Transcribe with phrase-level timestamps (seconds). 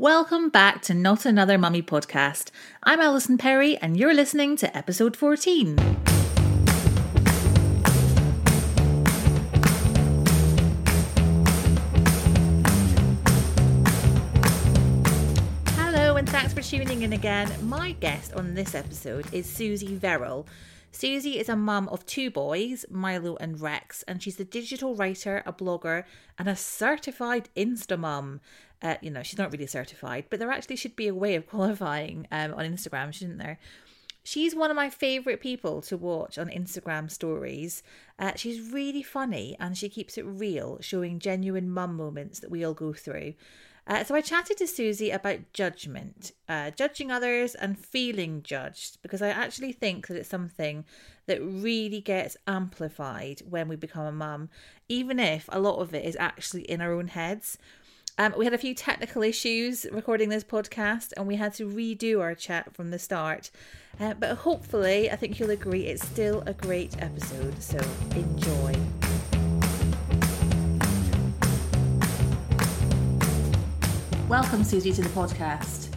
[0.00, 2.50] Welcome back to Not Another Mummy podcast.
[2.82, 5.76] I'm Alison Perry, and you're listening to episode 14.
[15.76, 17.52] Hello, and thanks for tuning in again.
[17.68, 20.46] My guest on this episode is Susie Verrill.
[20.92, 25.42] Susie is a mum of two boys, Milo and Rex, and she's a digital writer,
[25.46, 26.04] a blogger,
[26.38, 28.40] and a certified Insta mum.
[28.82, 31.46] Uh, you know, she's not really certified, but there actually should be a way of
[31.48, 33.58] qualifying um, on Instagram, shouldn't there?
[34.22, 37.82] She's one of my favourite people to watch on Instagram stories.
[38.18, 42.64] Uh, she's really funny and she keeps it real, showing genuine mum moments that we
[42.64, 43.34] all go through.
[43.86, 49.22] Uh, so I chatted to Susie about judgment, uh, judging others and feeling judged, because
[49.22, 50.84] I actually think that it's something
[51.26, 54.48] that really gets amplified when we become a mum,
[54.88, 57.58] even if a lot of it is actually in our own heads.
[58.20, 62.20] Um, we had a few technical issues recording this podcast, and we had to redo
[62.20, 63.50] our chat from the start.
[63.98, 67.62] Uh, but hopefully, I think you'll agree it's still a great episode.
[67.62, 67.78] So
[68.14, 68.74] enjoy.
[74.28, 75.88] Welcome, Susie, to the podcast.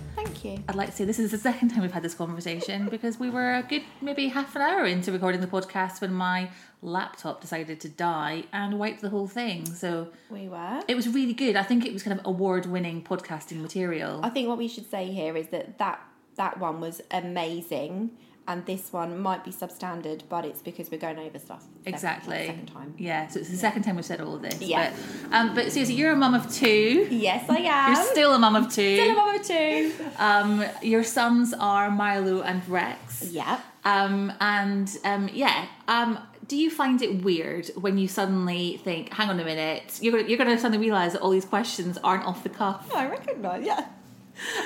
[0.44, 0.64] Thank you.
[0.68, 3.30] I'd like to say this is the second time we've had this conversation because we
[3.30, 6.50] were a good maybe half an hour into recording the podcast when my
[6.82, 9.66] laptop decided to die and wipe the whole thing.
[9.66, 10.82] So We were.
[10.88, 11.56] it was really good.
[11.56, 14.20] I think it was kind of award-winning podcasting material.
[14.22, 16.02] I think what we should say here is that that,
[16.36, 18.12] that one was amazing,
[18.48, 21.64] and this one might be substandard, but it's because we're going over stuff.
[21.86, 22.46] exactly.
[22.48, 22.94] Second time.
[22.98, 23.28] Yeah.
[23.28, 24.62] So it's the second time we've said all of this.
[24.62, 24.94] Yeah.
[25.30, 27.08] But, um, but Susie, you're a mum of two.
[27.10, 27.94] Yes, I am.
[27.94, 28.96] You're still a mum of two.
[28.98, 29.94] Still a mum of two.
[30.18, 33.30] Um, your sons are Milo and Rex.
[33.32, 33.62] Yep.
[33.86, 39.30] Um, and um, yeah, um, do you find it weird when you suddenly think, "Hang
[39.30, 42.26] on a minute," you're gonna, you're going to suddenly realize that all these questions aren't
[42.26, 42.90] off the cuff?
[42.94, 43.88] I recognise, yeah.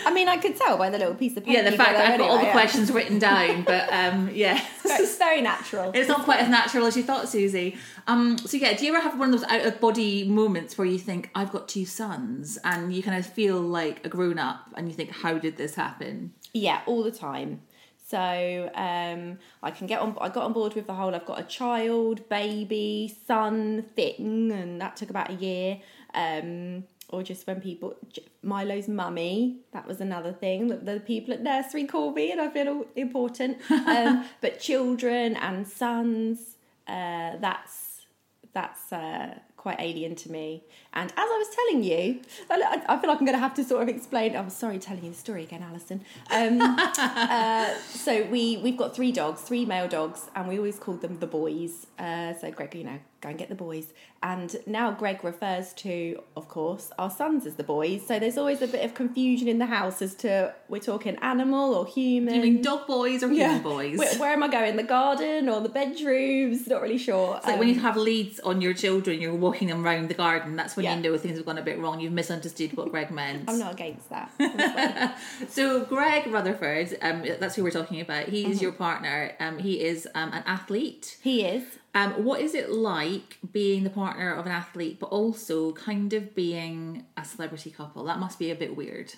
[0.05, 1.57] I mean, I could tell by the little piece of paper.
[1.57, 5.17] Yeah, the fact that I've got all the questions written down, but um, yeah, It's
[5.17, 5.91] very natural.
[5.93, 7.75] it's not quite as natural as you thought, Susie.
[8.07, 10.87] Um, so yeah, do you ever have one of those out of body moments where
[10.87, 14.61] you think, "I've got two sons," and you kind of feel like a grown up,
[14.75, 17.61] and you think, "How did this happen?" Yeah, all the time.
[18.09, 20.15] So um, I can get on.
[20.21, 21.13] I got on board with the whole.
[21.13, 25.79] I've got a child, baby, son thing, and that took about a year.
[26.13, 27.95] Um, or just when people,
[28.43, 32.49] Milo's mummy, that was another thing that the people at nursery call me, and I
[32.49, 33.57] feel important.
[33.87, 36.57] Um, but children and sons,
[36.87, 38.05] uh, that's
[38.53, 40.63] that's uh, quite alien to me.
[40.93, 43.63] And as I was telling you, I, I feel like I'm going to have to
[43.63, 44.35] sort of explain.
[44.35, 46.03] I'm sorry telling you the story again, Alison.
[46.31, 46.61] Um,
[46.97, 51.19] uh, so we we've got three dogs, three male dogs, and we always called them
[51.19, 51.87] the boys.
[51.97, 53.87] Uh, so Greg, you know, go and get the boys.
[54.23, 58.05] And now Greg refers to, of course, our sons as the boys.
[58.05, 61.73] So there's always a bit of confusion in the house as to we're talking animal
[61.75, 62.33] or human.
[62.33, 63.97] Do you mean dog boys or human boys?
[63.97, 64.75] Where, where am I going?
[64.75, 66.67] The garden or the bedrooms?
[66.67, 67.37] Not really sure.
[67.37, 70.55] It's like when you have leads on your children, you're walking them around the garden.
[70.55, 70.95] That's when Yeah.
[70.95, 71.99] you know things have gone a bit wrong.
[71.99, 73.43] You've misunderstood what Greg meant.
[73.47, 74.31] I'm not against that.
[75.49, 78.25] So Greg Rutherford, um, that's who we're talking about.
[78.29, 78.63] He Mm-hmm.
[78.63, 79.33] your partner.
[79.39, 81.17] Um, he is um, an athlete.
[81.21, 81.63] he is.
[81.95, 86.35] Um, what is it like being the partner of an athlete, but also kind of
[86.35, 88.03] being a celebrity couple?
[88.03, 89.13] That must be a bit weird.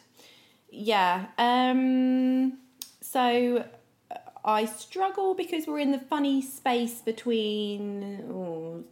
[0.71, 1.25] Yeah.
[1.37, 2.57] Um,
[3.01, 3.65] so
[4.45, 8.23] I struggle because we're in the funny space between.
[8.31, 8.83] Oh,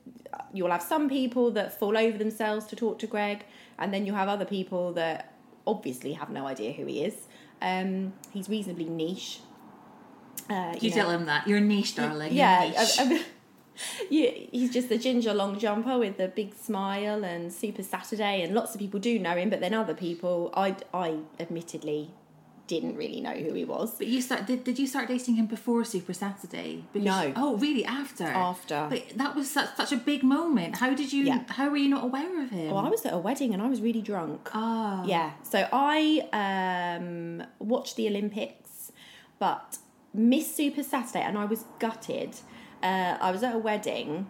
[0.54, 3.46] you'll have some people that fall over themselves to talk to Greg,
[3.80, 5.34] and then you'll have other people that
[5.66, 7.16] obviously have no idea who he is.
[7.62, 9.40] Um, he's reasonably niche.
[10.50, 10.96] Uh, Do you know.
[10.96, 12.34] tell him that you're niche, darling?
[12.34, 13.00] Yeah, niche.
[13.00, 13.24] I- I-
[14.10, 18.54] Yeah, he's just the ginger long jumper with the big smile and Super Saturday, and
[18.54, 22.12] lots of people do know him, but then other people, I, I admittedly
[22.68, 23.96] didn't really know who he was.
[23.98, 26.84] But you start did, did you start dating him before Super Saturday?
[26.92, 27.34] Because- No.
[27.38, 27.86] Oh, really?
[27.86, 28.26] After?
[28.26, 28.88] After.
[28.90, 30.76] But that was such, such a big moment.
[30.76, 31.24] How did you?
[31.24, 31.44] Yeah.
[31.48, 32.72] How were you not aware of him?
[32.72, 34.50] Well, I was at a wedding and I was really drunk.
[34.54, 35.04] Ah.
[35.06, 36.28] Yeah, so I
[37.00, 38.92] um, watched the Olympics,
[39.40, 39.78] but
[40.14, 42.36] missed Super Saturday, and I was gutted.
[42.84, 44.28] Uh, I was at a wedding.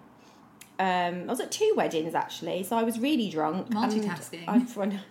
[0.80, 3.68] Um, I was at two weddings actually, so I was really drunk.
[3.72, 4.44] and Multitasking.
[4.48, 5.02] I,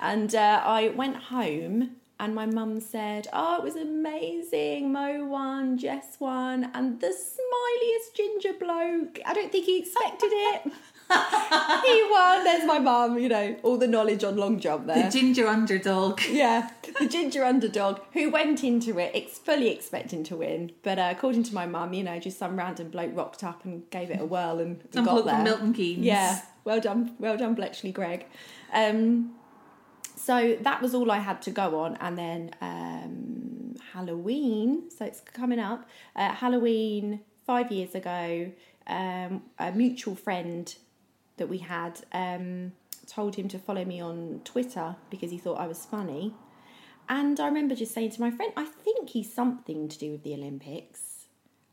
[0.00, 4.92] and uh, I went home, and my mum said, "Oh, it was amazing.
[4.92, 9.20] Mo won, Jess won, and the smiliest ginger bloke.
[9.24, 10.72] I don't think he expected it."
[11.84, 12.44] he won.
[12.44, 15.04] There's my mum, you know, all the knowledge on long jump there.
[15.04, 16.20] The ginger underdog.
[16.28, 20.72] yeah, the ginger underdog who went into it ex- fully expecting to win.
[20.82, 23.88] But uh, according to my mum, you know, just some random bloke rocked up and
[23.90, 26.04] gave it a whirl and we Some got bloke from Milton Keynes.
[26.04, 28.26] Yeah, well done, well done, Bletchley Greg.
[28.72, 29.34] Um,
[30.16, 34.90] so that was all I had to go on, and then um, Halloween.
[34.90, 35.88] So it's coming up.
[36.16, 38.50] Uh, Halloween five years ago.
[38.86, 40.74] Um, a mutual friend
[41.36, 42.72] that we had um,
[43.06, 46.34] told him to follow me on Twitter because he thought I was funny.
[47.08, 50.22] And I remember just saying to my friend, I think he's something to do with
[50.22, 51.26] the Olympics.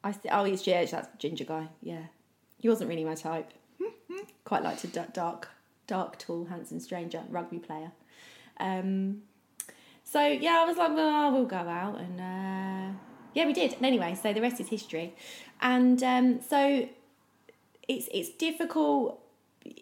[0.04, 1.68] I oh, he's yeah, that's ginger guy.
[1.81, 2.06] Yeah,
[2.60, 3.54] he wasn't really my type.
[4.44, 5.50] Quite liked a dark,
[5.88, 7.92] dark, tall, handsome stranger, rugby player.
[8.60, 9.22] Um,
[10.04, 12.98] so yeah, I was like, well, we'll go out, and uh,
[13.34, 13.74] yeah, we did.
[13.74, 15.16] And anyway, so the rest is history.
[15.62, 16.90] And um, so
[17.88, 19.22] it's it's difficult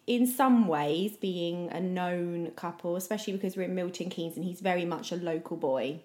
[0.07, 4.59] in some ways being a known couple, especially because we're in Milton Keynes and he's
[4.59, 6.01] very much a local boy.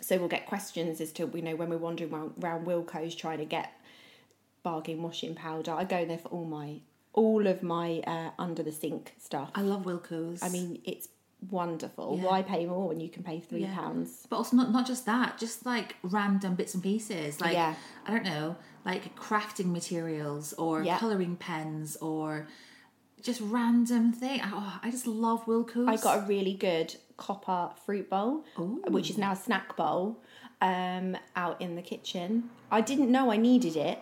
[0.00, 3.38] So we'll get questions as to you know when we're wandering around, around Wilko's trying
[3.38, 3.72] to get
[4.62, 5.72] bargain washing powder.
[5.72, 6.80] I go there for all my
[7.12, 9.50] all of my uh, under the sink stuff.
[9.54, 10.42] I love Wilko's.
[10.42, 11.08] I mean, it's
[11.50, 12.16] wonderful.
[12.18, 12.24] Yeah.
[12.28, 13.74] Why pay more when you can pay three Yeah.
[13.74, 14.26] pounds?
[14.28, 17.40] But also not not just that, just like random bits and pieces.
[17.40, 17.74] Like Yeah.
[18.06, 20.98] I don't know, like crafting materials or Yeah.
[20.98, 22.46] colouring pens or
[23.22, 24.40] just random thing.
[24.44, 25.88] Oh, I just love Wilko's.
[25.88, 28.44] I got a really good copper fruit bowl,
[28.88, 30.22] which is now a snack bowl,
[30.60, 32.50] um, out in the kitchen.
[32.70, 33.98] I didn't know I needed it,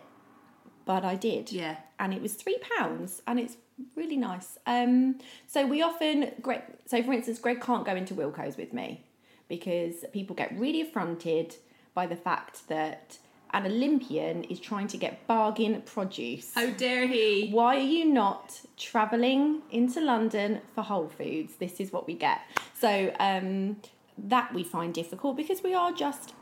[0.85, 1.51] but I did.
[1.53, 1.77] Yeah.
[1.99, 3.57] And it was three pounds, and it's
[3.95, 4.59] really nice.
[4.67, 6.63] Um, so we often, Greg.
[6.87, 9.05] So for instance, Greg can't go into Wilko's with me
[9.49, 11.57] because people get really affronted
[11.95, 13.19] by the fact that
[13.53, 16.53] an Olympian is trying to get bargain produce.
[16.55, 17.51] How dare he?
[17.51, 21.55] Why are you not travelling into London for Whole Foods?
[21.57, 22.41] This is what we get.
[22.79, 23.77] So um,
[24.19, 26.35] that we find difficult because we are just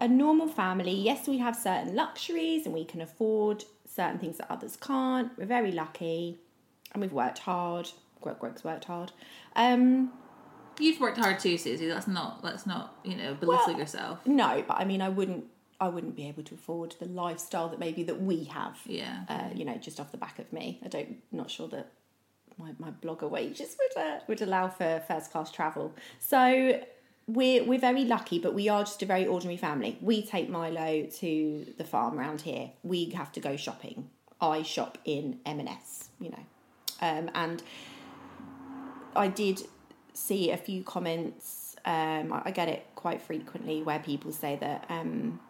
[0.00, 0.92] a normal family.
[0.92, 5.30] Yes, we have certain luxuries and we can afford certain things that others can't.
[5.36, 6.38] We're very lucky
[6.92, 7.90] and we've worked hard.
[8.20, 9.12] Greg, Greg's worked hard.
[9.56, 10.12] Um,
[10.78, 11.92] You've worked hard too, Susie.
[11.92, 14.26] Let's not let's not, you know, belittle Well- yourself.
[14.26, 15.44] no, but I mean, I wouldn't.
[15.82, 18.78] I wouldn't be able to afford the lifestyle that maybe that we have.
[18.86, 19.24] Yeah.
[19.28, 20.78] Uh, you know, just off the back of me.
[20.84, 21.16] I don't.
[21.32, 21.90] Not sure that
[22.56, 25.92] my, my blogger wages would uh, would allow for first class travel.
[26.20, 26.80] So
[27.26, 29.98] we're we're very lucky, but we are just a very ordinary family.
[30.00, 32.70] We take Milo to the farm around here.
[32.84, 34.08] We have to go shopping.
[34.40, 36.44] I shop in M&S, you know,
[37.00, 37.62] um, and
[39.14, 39.62] I did
[40.12, 41.74] see a few comments.
[41.84, 45.40] Um, I I get it quite frequently where people say that um,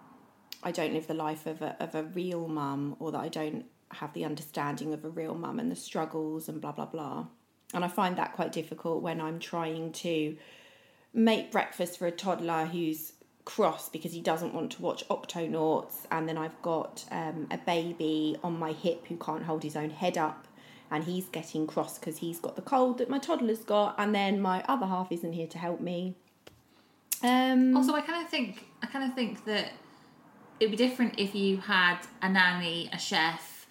[0.62, 3.64] I don't live the life of a, of a real mum or that I don't
[3.92, 7.26] have the understanding of a real mum and the struggles and blah, blah, blah.
[7.74, 10.36] And I find that quite difficult when I'm trying to
[11.14, 13.12] make breakfast for a toddler who's
[13.44, 16.06] cross because he doesn't want to watch Octonauts.
[16.10, 19.90] And then I've got um, a baby on my hip who can't hold his own
[19.90, 20.46] head up.
[20.90, 23.94] And he's getting cross because he's got the cold that my toddler's got.
[23.98, 26.14] And then my other half isn't here to help me.
[27.22, 29.72] Um, Also, I kind of think I kind of think that
[30.62, 33.66] it'd be different if you had a nanny, a chef,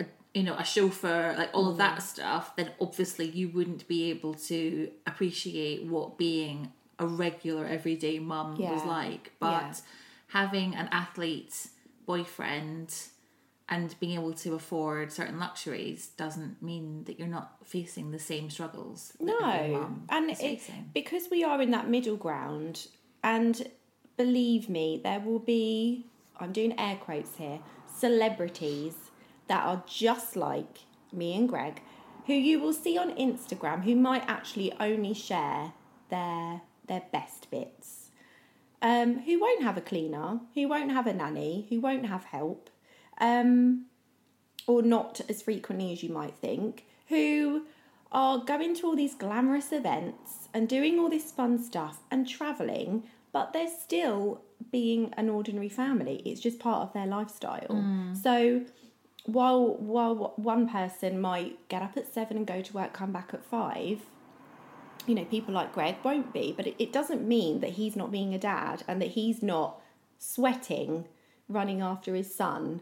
[0.00, 1.78] a, you know, a chauffeur, like all of Mm.
[1.78, 2.56] that stuff.
[2.56, 8.84] Then obviously you wouldn't be able to appreciate what being a regular everyday mum was
[8.84, 9.32] like.
[9.38, 9.74] But Yeah.
[10.28, 11.68] having an athlete
[12.06, 12.94] boyfriend
[13.68, 18.48] and being able to afford certain luxuries doesn't mean that you're not facing the same
[18.50, 19.12] struggles.
[19.20, 20.60] No, and it,
[20.94, 22.88] because we are in that middle ground,
[23.22, 23.68] and
[24.16, 26.06] believe me, there will be,
[26.42, 27.60] I'm doing air quotes here,
[27.94, 28.94] celebrities
[29.48, 30.80] that are just like
[31.12, 31.82] me and Greg,
[32.26, 35.72] who you will see on Instagram who might actually only share
[36.08, 38.10] their their best bits.
[38.80, 42.68] Um, who won't have a cleaner, who won't have a nanny, who won't have help.
[43.20, 43.86] Um,
[44.66, 47.66] or not as frequently as you might think, who
[48.10, 53.04] are going to all these glamorous events and doing all this fun stuff and traveling,
[53.32, 56.22] but they're still being an ordinary family.
[56.24, 57.66] It's just part of their lifestyle.
[58.14, 58.64] So
[59.24, 63.30] while while one person might get up at seven and go to work, come back
[63.32, 64.00] at five,
[65.06, 68.10] you know, people like Greg won't be, but it, it doesn't mean that he's not
[68.10, 69.80] being a dad and that he's not
[70.18, 71.06] sweating
[71.48, 72.80] running after his son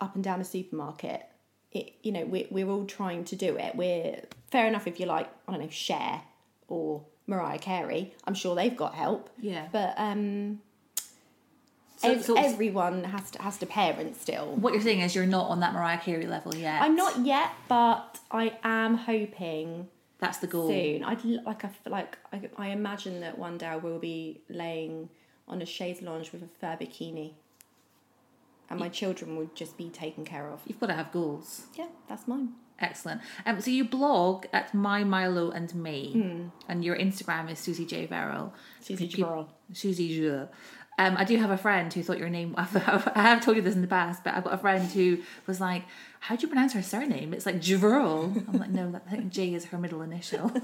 [0.00, 1.26] up and down a supermarket.
[1.72, 3.74] It, you know, we're, we're all trying to do it.
[3.74, 6.22] We're fair enough if you like, I don't know, Cher
[6.68, 8.14] or Mariah Carey.
[8.24, 9.28] I'm sure they've got help.
[9.40, 9.68] Yeah.
[9.70, 10.60] But um,
[11.98, 14.54] So- ev- so- everyone has to has to parent still.
[14.56, 16.80] What you're saying is you're not on that Mariah Carey level yet.
[16.82, 19.88] I'm not yet, but I am hoping
[20.18, 20.68] That's the goal.
[20.68, 21.02] soon.
[21.04, 25.08] I'd like I like I, I imagine that one day I will be laying
[25.48, 27.32] on a chaise lounge with a fur bikini,
[28.70, 30.60] and my children would just be taken care of.
[30.66, 31.62] You've got to have goals.
[31.74, 32.50] Yeah, that's mine.
[32.80, 33.22] Excellent.
[33.44, 36.48] Um, so you blog at My Milo and Me, Hmm.
[36.68, 38.52] and your Instagram is Susie J Verrill.
[38.80, 39.48] Susie you- Verrill.
[39.72, 40.46] Susie J.
[40.98, 42.54] Um, I do have a friend who thought your name.
[42.58, 42.64] I
[43.14, 45.84] have told you this in the past, but I've got a friend who was like,
[46.20, 47.32] "How do you pronounce her surname?
[47.32, 50.50] It's like Javerl." I'm like, "No, I think J is her middle initial."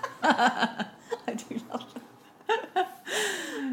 [0.22, 0.86] I
[1.36, 1.84] do love
[2.46, 2.88] that.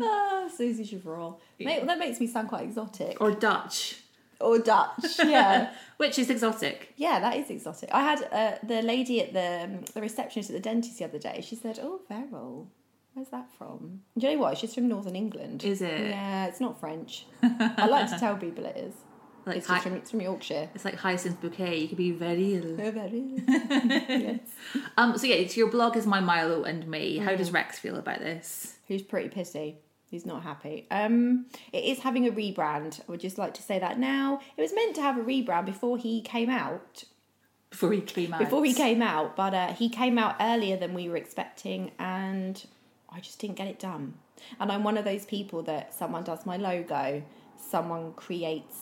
[0.04, 1.38] ah, Susie Chevrolet.
[1.60, 3.20] Mate, that makes me sound quite exotic.
[3.22, 3.98] or Dutch,
[4.40, 5.72] Or Dutch, yeah.
[5.98, 6.94] which is exotic.
[6.98, 7.90] Yeah, that is exotic.
[7.94, 11.20] I had uh, the lady at the um, the receptionist at the dentist the other
[11.20, 11.42] day.
[11.48, 12.68] She said, "Oh, Verrill,
[13.14, 14.58] where's that from?" Do you know what?
[14.58, 15.64] She's from Northern England.
[15.64, 16.10] Is it?
[16.10, 17.26] Yeah, it's not French.
[17.44, 18.94] I like to tell people it is.
[19.46, 20.70] Like It's, hi- from, it's from Yorkshire.
[20.76, 21.76] it's like hyacinth bouquet.
[21.80, 22.80] You could be very ill.
[22.80, 23.40] Oh, Verrill.
[23.48, 24.40] yes.
[24.98, 25.18] Um.
[25.18, 27.18] So yeah, so your blog is My Milo and Me.
[27.18, 27.38] How Mm.
[27.40, 28.76] does Rex feel about this?
[28.86, 29.76] He's pretty pissy.
[30.12, 30.86] He's not happy.
[30.92, 33.00] Um, it is having a rebrand.
[33.00, 34.42] I would just like to say that now.
[34.58, 37.06] It was meant to have a rebrand before he came out,
[37.70, 38.40] Before he came out.
[38.42, 42.64] before he came out, but uh, he came out earlier than we were expecting, and
[43.12, 44.14] I just didn't get it done.
[44.60, 47.24] And I'm one of those people that someone does my logo,
[47.58, 48.78] someone creates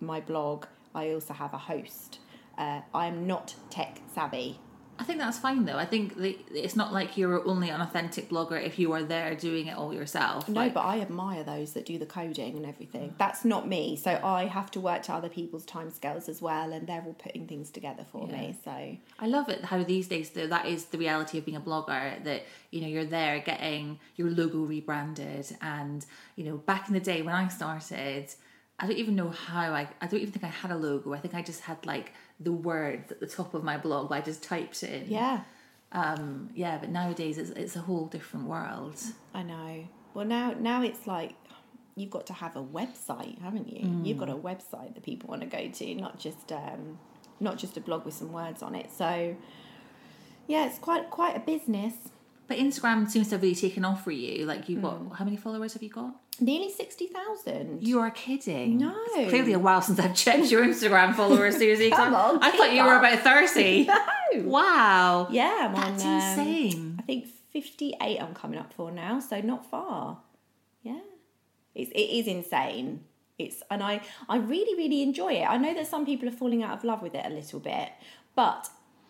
[0.00, 0.66] my blog.
[0.94, 2.20] I also have a host.
[2.56, 4.58] Uh, I'm not tech savvy.
[4.98, 5.76] I think that's fine though.
[5.76, 9.34] I think the, it's not like you're only an authentic blogger if you are there
[9.34, 10.48] doing it all yourself.
[10.48, 13.10] No, Like, but I admire those that do the coding and everything.
[13.10, 13.18] Mm.
[13.18, 13.96] That's not me.
[13.96, 17.46] So I have to work to other people's timescales as well, and they're all putting
[17.46, 18.56] things together for me.
[18.64, 21.60] So I love it how these days though that is the reality of being a
[21.60, 26.04] blogger that you know you're there getting your logo rebranded and
[26.36, 28.32] you know back in the day when I started
[28.78, 31.18] I don't even know how I I don't even think I had a logo I
[31.18, 34.42] think I just had like the words at the top of my blog I just
[34.42, 35.40] typed it in yeah,
[35.92, 39.00] um yeah but nowadays it's, it's a whole different world
[39.34, 39.88] I know.
[40.14, 41.34] Well, now now it's like
[41.94, 44.00] you've got to have a website, haven't you?
[44.02, 46.98] You've got a website that people want to go to, not just um,
[47.40, 48.90] not just a blog with some words on it.
[48.92, 49.36] So
[50.46, 51.94] yeah, it's quite quite a business.
[52.48, 55.08] but Instagram seems to have really taken off for you like you've Hmm.
[55.08, 57.86] got how many followers have you got Nearly sixty thousand.
[57.86, 58.78] You are kidding.
[58.78, 58.94] No.
[59.14, 61.90] It's clearly a while since I've checked your Instagram followers, Susie.
[61.90, 63.88] Come I- on, I thought you were about 30.
[64.34, 64.42] No.
[64.42, 65.28] Wow.
[65.30, 66.08] Yeah, I'm That's on.
[66.08, 66.16] um,
[66.48, 66.96] insane.
[66.98, 70.18] I think 58 I'm coming up for now, so not far.
[70.82, 70.98] Yeah.
[71.74, 73.04] It's, it is insane.
[73.38, 75.44] It's and I I really really enjoy it.
[75.48, 77.90] I know that some people are falling out of love with it a little bit,
[78.34, 78.68] but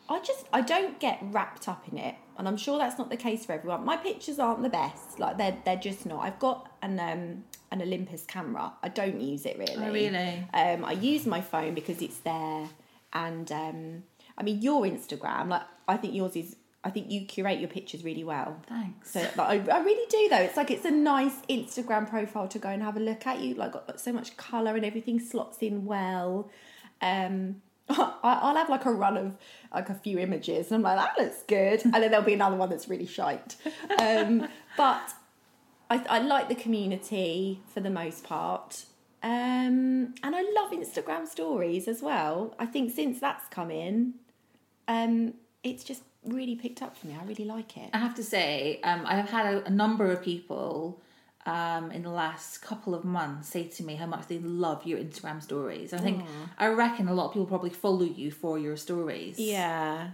[0.08, 3.16] I just I don't get wrapped up in it, and I'm sure that's not the
[3.16, 3.84] case for everyone.
[3.84, 6.24] My pictures aren't the best, like they're they're just not.
[6.24, 8.72] I've got an um an Olympus camera.
[8.82, 9.76] I don't use it really.
[9.76, 10.46] Oh, really?
[10.54, 12.68] Um, I use my phone because it's there,
[13.12, 14.02] and um,
[14.38, 15.48] I mean your Instagram.
[15.48, 16.56] Like I think yours is.
[16.84, 18.62] I think you curate your pictures really well.
[18.68, 19.10] Thanks.
[19.10, 20.42] So like, I, I really do though.
[20.42, 23.40] It's like it's a nice Instagram profile to go and have a look at.
[23.40, 26.48] You like got so much color and everything slots in well.
[27.02, 27.60] Um,
[28.22, 29.36] I'll have like a run of
[29.72, 32.56] like a few images, and I'm like that looks good, and then there'll be another
[32.56, 33.56] one that's really shite.
[34.00, 35.14] Um, but
[35.90, 38.86] I, I like the community for the most part.
[39.22, 42.54] Um, and I love Instagram stories as well.
[42.58, 44.14] I think since that's come in,
[44.88, 47.16] um, it's just really picked up for me.
[47.20, 47.90] I really like it.
[47.92, 51.00] I have to say, um, I have had a, a number of people
[51.46, 54.98] um, in the last couple of months say to me how much they love your
[54.98, 55.92] Instagram stories.
[55.92, 56.24] I think,
[56.58, 59.38] I reckon a lot of people probably follow you for your stories.
[59.38, 60.10] Yeah.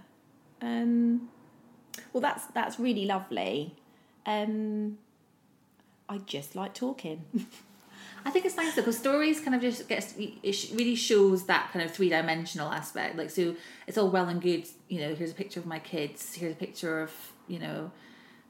[0.61, 1.29] Um,
[2.13, 3.75] well, that's that's really lovely.
[4.27, 4.99] Um,
[6.09, 7.25] I just like talking.
[8.25, 11.85] I think it's nice because stories kind of just gets it really shows that kind
[11.85, 13.17] of three dimensional aspect.
[13.17, 14.69] Like so, it's all well and good.
[14.89, 16.35] You know, here's a picture of my kids.
[16.35, 17.13] Here's a picture of
[17.49, 17.91] you know,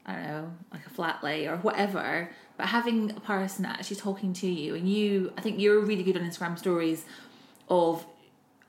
[0.05, 2.29] I don't know, like a flat lay or whatever.
[2.57, 6.15] But having a person actually talking to you and you, I think you're really good
[6.17, 7.05] on Instagram stories
[7.69, 8.05] of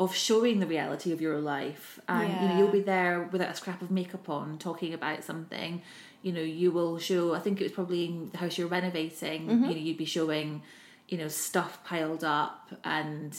[0.01, 2.01] of showing the reality of your life.
[2.09, 5.83] And you know you'll be there without a scrap of makeup on talking about something.
[6.23, 9.43] You know you will show i think it was probably in the house you're renovating
[9.47, 9.65] Mm-hmm.
[9.65, 10.63] you know you'd be showing
[11.07, 13.37] you know stuff piled up and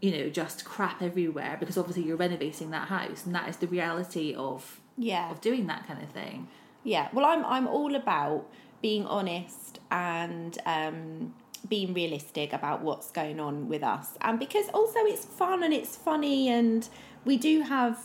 [0.00, 3.26] you know just crap everywhere because obviously you're renovating that house.
[3.26, 5.30] And that is the reality of Yeah.
[5.30, 6.48] of doing that kind of thing.
[6.82, 8.46] Yeah, well, I'm I'm all about
[8.80, 11.34] being honest and um,
[11.68, 15.96] being realistic about what's going on with us, and because also it's fun and it's
[15.96, 16.88] funny, and
[17.24, 17.98] we do have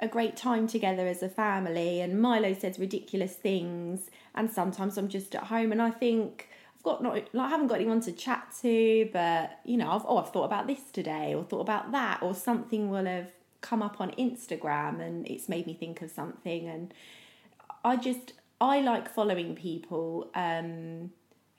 [0.00, 2.00] a great time together as a family.
[2.00, 6.48] And Milo says ridiculous things, and sometimes I'm just at home, and I think.
[6.76, 10.04] I've got not, like, I haven't got anyone to chat to, but you know, I've
[10.06, 13.82] oh, I've thought about this today, or thought about that, or something will have come
[13.82, 16.94] up on Instagram, and it's made me think of something, and
[17.84, 21.10] I just I like following people um,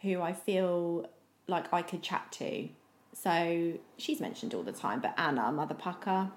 [0.02, 1.10] who I feel
[1.48, 2.70] like I could chat to.
[3.14, 6.32] So she's mentioned all the time, but Anna, Mother Pukka,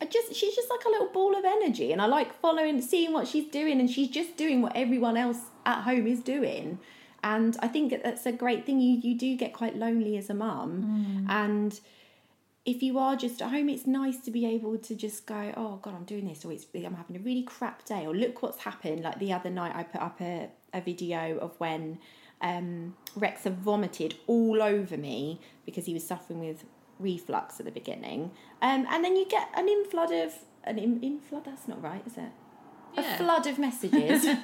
[0.00, 3.12] I just she's just like a little ball of energy, and I like following, seeing
[3.12, 6.78] what she's doing, and she's just doing what everyone else at home is doing.
[7.24, 8.80] And I think that's a great thing.
[8.80, 11.80] You you do get quite lonely as a mum, and
[12.64, 15.76] if you are just at home, it's nice to be able to just go, oh
[15.76, 18.58] God, I'm doing this, or it's I'm having a really crap day, or look what's
[18.58, 19.02] happened.
[19.02, 21.98] Like the other night, I put up a, a video of when
[22.40, 26.64] um, Rex had vomited all over me because he was suffering with
[26.98, 30.34] reflux at the beginning, um, and then you get an inflood of
[30.64, 31.44] an in, inflood.
[31.44, 32.32] That's not right, is it?
[32.94, 33.14] Yeah.
[33.14, 34.26] A flood of messages.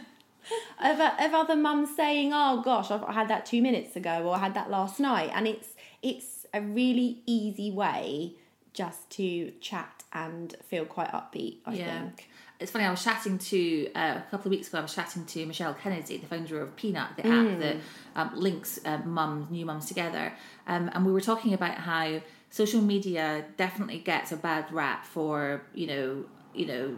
[0.78, 4.34] Of, of other mums saying, "Oh gosh, I've, I had that two minutes ago, or
[4.34, 5.68] I had that last night," and it's
[6.02, 8.34] it's a really easy way
[8.72, 11.58] just to chat and feel quite upbeat.
[11.66, 12.28] I think.
[12.60, 15.24] It's funny, I was chatting to, uh, a couple of weeks ago, I was chatting
[15.26, 17.52] to Michelle Kennedy, the founder of Peanut, the Mm.
[17.52, 17.76] app that
[18.14, 20.32] um, links um, mums, new mums together.
[20.66, 22.20] Um, and we were talking about how
[22.50, 26.96] social media definitely gets a bad rap for, you know, you know,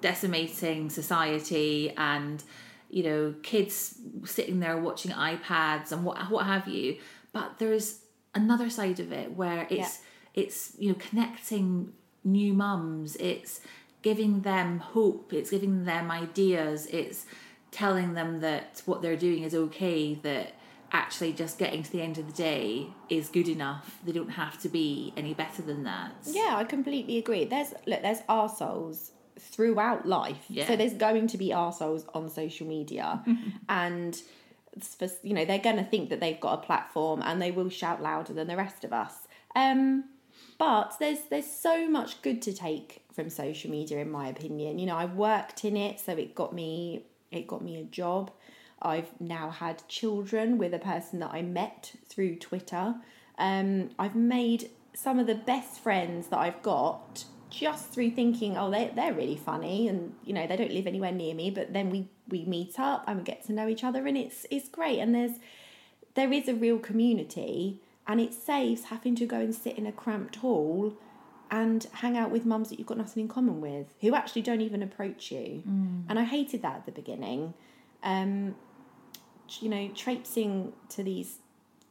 [0.00, 2.42] decimating society and,
[2.90, 6.98] you know, kids sitting there watching iPads and what, what have you.
[7.32, 8.00] But there's
[8.34, 10.00] another side of it where it's,
[10.34, 11.92] it's, you know, connecting
[12.24, 13.60] new mums, it's
[14.02, 17.26] giving them hope, it's giving them ideas, it's
[17.70, 20.54] telling them that what they're doing is okay, that
[20.92, 23.98] actually just getting to the end of the day is good enough.
[24.04, 26.12] They don't have to be any better than that.
[26.24, 27.44] Yeah, I completely agree.
[27.44, 30.44] There's look, there's arseholes throughout life.
[30.48, 30.66] Yeah.
[30.66, 33.22] So there's going to be arseholes on social media,
[33.68, 34.20] and
[35.22, 38.02] you know they're going to think that they've got a platform and they will shout
[38.02, 39.26] louder than the rest of us.
[39.54, 40.04] Um,
[40.58, 44.78] but there's there's so much good to take from social media, in my opinion.
[44.78, 48.30] You know, I worked in it, so it got me it got me a job.
[48.80, 52.94] I've now had children with a person that I met through Twitter.
[53.36, 58.70] Um, I've made some of the best friends that I've got just through thinking, oh,
[58.70, 61.90] they they're really funny, and you know they don't live anywhere near me, but then
[61.90, 64.98] we we meet up and we get to know each other, and it's it's great.
[64.98, 65.38] And there's
[66.14, 69.92] there is a real community, and it saves having to go and sit in a
[69.92, 70.94] cramped hall
[71.50, 74.60] and hang out with mums that you've got nothing in common with, who actually don't
[74.60, 75.62] even approach you.
[76.08, 77.54] And I hated that at the beginning.
[78.02, 78.54] Um,
[79.60, 81.38] you know, traipsing to these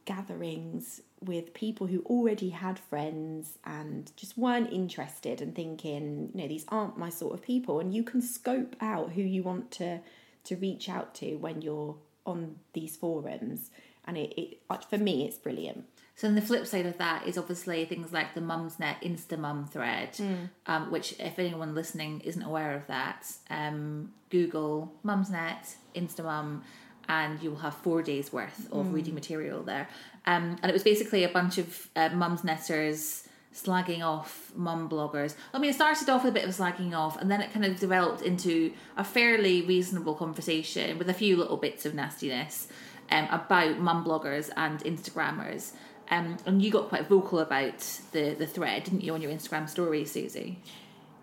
[0.05, 6.47] gatherings with people who already had friends and just weren't interested and thinking, you know,
[6.47, 7.80] these aren't my sort of people.
[7.80, 9.99] And you can scope out who you want to
[10.45, 13.69] to reach out to when you're on these forums.
[14.06, 15.86] And it, it for me, it's brilliant.
[16.15, 19.67] So, then the flip side of that is obviously things like the Mumsnet Insta Mum
[19.67, 20.17] thread,
[20.65, 26.63] um, which, if anyone listening isn't aware of that, um, Google Mumsnet Insta Mum,
[27.09, 29.87] and you will have four days worth of reading material there.
[30.25, 35.35] Um, and it was basically a bunch of uh, Mumsnetters slagging off mum bloggers.
[35.53, 37.65] I mean, it started off with a bit of slagging off, and then it kind
[37.65, 42.67] of developed into a fairly reasonable conversation with a few little bits of nastiness
[43.09, 45.71] um, about mum bloggers and Instagrammers.
[46.09, 47.79] Um, and you got quite vocal about
[48.11, 50.59] the, the thread, didn't you, on your Instagram story, Susie?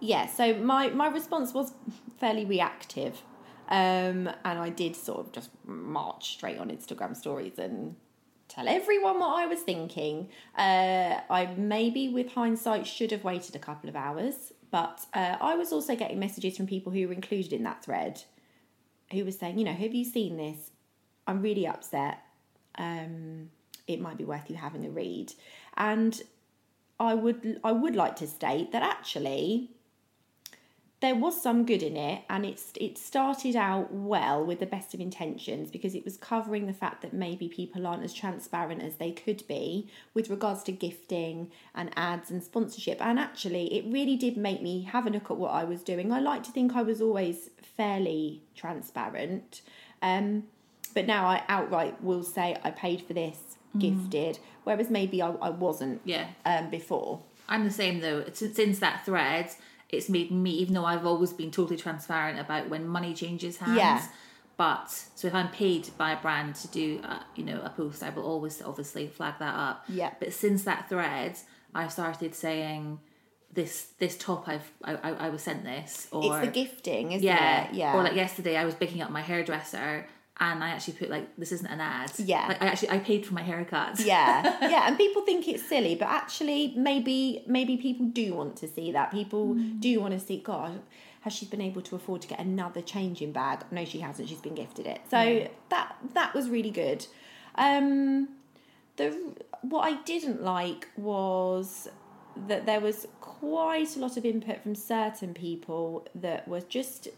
[0.00, 1.72] Yeah, so my, my response was
[2.18, 3.22] fairly reactive.
[3.68, 7.96] Um, and I did sort of just march straight on Instagram stories and
[8.48, 10.28] tell everyone what I was thinking.
[10.56, 15.54] Uh, I maybe, with hindsight, should have waited a couple of hours, but uh, I
[15.56, 18.22] was also getting messages from people who were included in that thread
[19.12, 20.70] who were saying, you know, have you seen this?
[21.26, 22.20] I'm really upset.
[22.76, 23.50] Um,
[23.86, 25.32] it might be worth you having a read.
[25.76, 26.20] And
[26.98, 29.70] I would I would like to state that actually
[31.04, 34.94] there was some good in it, and it's it started out well with the best
[34.94, 38.96] of intentions because it was covering the fact that maybe people aren't as transparent as
[38.96, 42.98] they could be with regards to gifting and ads and sponsorship.
[43.00, 46.10] And actually, it really did make me have a look at what I was doing.
[46.10, 49.60] I like to think I was always fairly transparent,
[50.00, 50.44] um,
[50.94, 53.38] but now I outright will say I paid for this,
[53.78, 56.28] gifted, whereas maybe I, I wasn't Yeah.
[56.46, 57.20] um, before.
[57.48, 58.24] I'm the same though.
[58.32, 59.50] Since that thread,
[59.96, 63.78] it's made me, even though I've always been totally transparent about when money changes hands.
[63.78, 64.06] Yeah.
[64.56, 68.02] But so if I'm paid by a brand to do, uh, you know, a post,
[68.02, 69.84] I will always obviously flag that up.
[69.88, 70.12] Yeah.
[70.20, 71.36] But since that thread,
[71.74, 73.00] I've started saying
[73.52, 77.24] this this top I've I, I, I was sent this or it's the gifting, isn't
[77.24, 77.74] yeah it?
[77.74, 77.96] Yeah.
[77.96, 80.06] Or like yesterday, I was picking up my hairdresser.
[80.40, 82.10] And I actually put like this isn't an ad.
[82.18, 82.46] Yeah.
[82.48, 84.00] like, I actually I paid for my haircut.
[84.00, 84.56] yeah.
[84.70, 88.90] Yeah and people think it's silly but actually maybe maybe people do want to see
[88.92, 89.12] that.
[89.12, 90.80] People do want to see god
[91.20, 93.64] has she been able to afford to get another changing bag?
[93.70, 94.28] No she hasn't.
[94.28, 95.00] She's been gifted it.
[95.10, 97.06] So that that was really good.
[97.54, 98.28] Um
[98.96, 101.88] the what i didn't like was
[102.48, 103.06] that there was
[103.44, 107.08] quite a lot of input from certain people that was just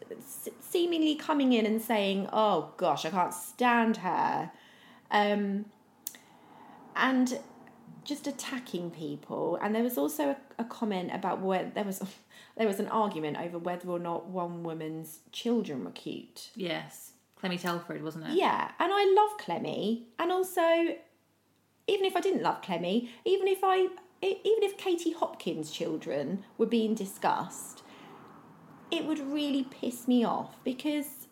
[0.60, 4.50] seemingly coming in and saying oh gosh i can't stand her
[5.10, 5.64] um
[6.96, 7.38] and
[8.06, 9.58] just attacking people.
[9.60, 12.02] And there was also a, a comment about where there was
[12.56, 16.50] there was an argument over whether or not one woman's children were cute.
[16.54, 17.12] Yes.
[17.38, 18.32] Clemmie Telford, wasn't it?
[18.32, 20.62] Yeah, and I love Clemmie, and also
[21.86, 23.88] even if I didn't love Clemmie, even if I
[24.22, 27.82] even if Katie Hopkins' children were being discussed,
[28.90, 31.26] it would really piss me off because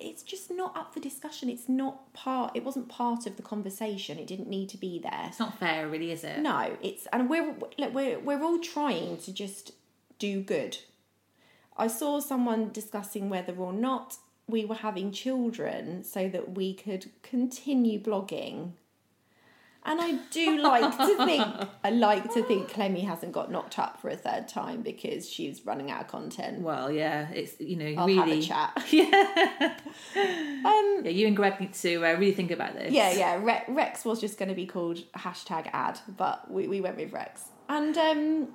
[0.00, 1.48] it's just not up for discussion.
[1.48, 2.52] It's not part.
[2.54, 4.18] It wasn't part of the conversation.
[4.18, 5.24] It didn't need to be there.
[5.26, 6.40] It's not fair, really, is it?
[6.40, 9.72] No, it's and we're look, we're we're all trying to just
[10.18, 10.78] do good.
[11.76, 14.16] I saw someone discussing whether or not
[14.48, 18.72] we were having children so that we could continue blogging.
[19.84, 21.46] And I do like to think
[21.84, 25.64] I like to think Clemmie hasn't got knocked up for a third time because she's
[25.64, 26.60] running out of content.
[26.60, 28.44] Well, yeah, it's you know I'll really.
[28.44, 28.84] have a chat.
[30.14, 32.92] Yeah, yeah, you and Greg need to uh, really think about this.
[32.92, 33.42] Yeah, yeah.
[33.42, 37.12] Re- Rex was just going to be called hashtag ad, but we, we went with
[37.12, 37.44] Rex.
[37.68, 38.48] And um,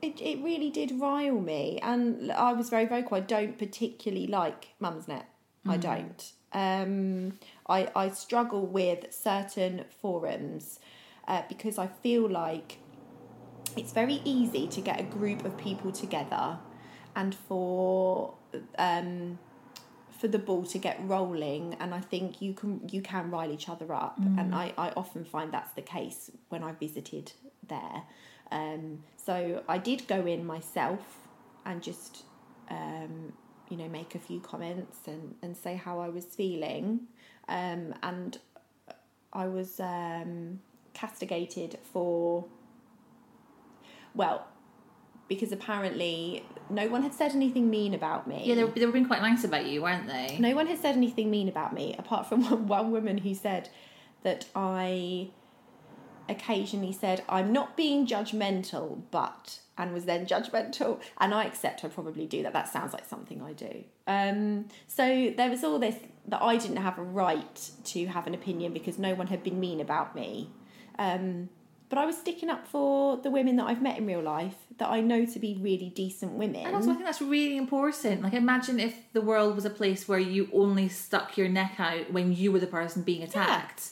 [0.00, 1.78] it, it really did rile me.
[1.82, 3.16] And I was very vocal.
[3.16, 5.24] I don't particularly like Mumsnet.
[5.66, 6.32] I don't.
[6.54, 7.38] Um,
[7.68, 10.78] I, I struggle with certain forums
[11.26, 12.78] uh, because I feel like
[13.76, 16.58] it's very easy to get a group of people together
[17.16, 18.34] and for
[18.78, 19.38] um,
[20.18, 23.68] for the ball to get rolling and I think you can you can rile each
[23.68, 24.18] other up.
[24.38, 27.32] And I, I often find that's the case when I visited
[27.66, 28.02] there.
[28.50, 31.00] Um, so I did go in myself
[31.64, 32.24] and just
[32.70, 33.32] um,
[33.72, 37.00] you know make a few comments and, and say how I was feeling
[37.48, 38.38] um, and
[39.32, 40.60] I was um,
[40.92, 42.44] castigated for
[44.14, 44.46] well
[45.26, 48.92] because apparently no one had said anything mean about me Yeah, they were, they were
[48.92, 50.36] being quite nice about you, weren't they?
[50.38, 53.70] no one has said anything mean about me apart from one, one woman who said
[54.22, 55.30] that I
[56.28, 61.00] occasionally said, I'm not being judgmental, but, and was then judgmental.
[61.18, 62.52] And I accept I probably do that.
[62.52, 63.84] That sounds like something I do.
[64.06, 65.96] Um, so there was all this
[66.28, 69.58] that I didn't have a right to have an opinion because no one had been
[69.58, 70.50] mean about me.
[70.98, 71.48] Um,
[71.88, 74.88] but I was sticking up for the women that I've met in real life that
[74.88, 76.64] I know to be really decent women.
[76.64, 78.22] And also, I think that's really important.
[78.22, 82.10] Like, imagine if the world was a place where you only stuck your neck out
[82.10, 83.90] when you were the person being attacked.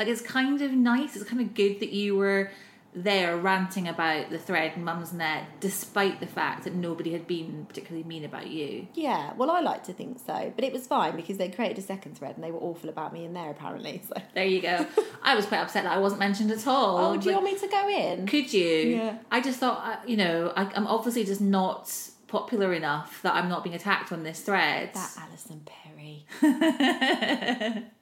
[0.00, 1.14] Like, it's kind of nice.
[1.14, 2.50] It's kind of good that you were
[2.94, 8.24] there ranting about the thread Mumsnet, despite the fact that nobody had been particularly mean
[8.24, 8.88] about you.
[8.94, 11.82] Yeah, well, I like to think so, but it was fine because they created a
[11.82, 14.02] second thread and they were awful about me in there apparently.
[14.08, 14.86] So, There you go.
[15.22, 16.96] I was quite upset that I wasn't mentioned at all.
[16.96, 18.26] oh, do you want me to go in?
[18.26, 18.64] Could you?
[18.64, 19.18] Yeah.
[19.30, 21.92] I just thought, uh, you know, I, I'm obviously just not
[22.26, 24.94] popular enough that I'm not being attacked on this thread.
[24.94, 26.24] That Alison Perry.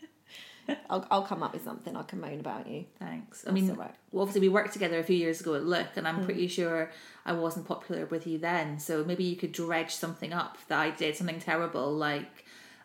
[0.90, 1.96] I'll, I'll come up with something.
[1.96, 2.84] I can moan about you.
[2.98, 3.44] Thanks.
[3.46, 3.94] I mean, right.
[4.12, 6.24] well, obviously we worked together a few years ago at Look, and I'm hmm.
[6.24, 6.90] pretty sure
[7.24, 8.78] I wasn't popular with you then.
[8.78, 12.44] So maybe you could dredge something up that I did something terrible, like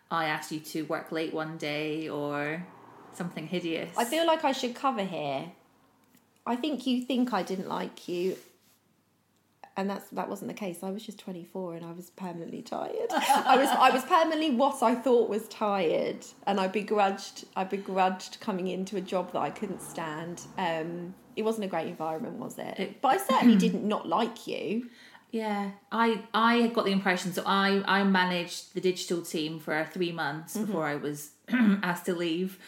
[0.10, 2.66] I asked you to work late one day or
[3.14, 3.96] something hideous.
[3.98, 5.52] I feel like I should cover here.
[6.46, 8.36] I think you think I didn't like you,
[9.76, 10.84] and that's that wasn't the case.
[10.84, 12.96] I was just twenty four, and I was permanently tired.
[13.12, 18.40] I was I was permanently what I thought was tired, and I begrudged I begrudged
[18.40, 20.42] coming into a job that I couldn't stand.
[20.58, 22.80] Um, it wasn't a great environment, was it?
[22.80, 24.90] It- but I certainly didn't not like you.
[25.32, 27.34] Yeah, I I got the impression.
[27.34, 30.66] So I I managed the digital team for three months Mm-hmm.
[30.68, 32.60] before I was asked to leave,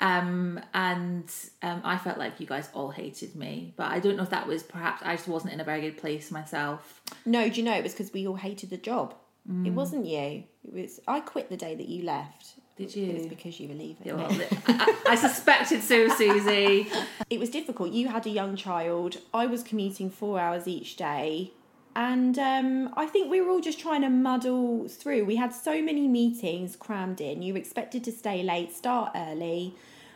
[0.00, 1.32] um, and
[1.62, 3.74] um, I felt like you guys all hated me.
[3.76, 5.96] But I don't know if that was perhaps I just wasn't in a very good
[5.96, 7.02] place myself.
[7.26, 9.14] No, do you know it was because we all hated the job.
[9.50, 9.66] Mm.
[9.66, 10.44] It wasn't you.
[10.64, 12.54] It was I quit the day that you left.
[12.76, 13.10] Did you?
[13.10, 13.96] It was because you were leaving.
[14.04, 16.88] Yeah, well, I, I I suspected so, Susie.
[17.30, 17.90] it was difficult.
[17.90, 19.18] You had a young child.
[19.34, 21.52] I was commuting four hours each day.
[21.98, 25.24] And um, I think we were all just trying to muddle through.
[25.24, 27.42] We had so many meetings crammed in.
[27.42, 29.74] You were expected to stay late, start early.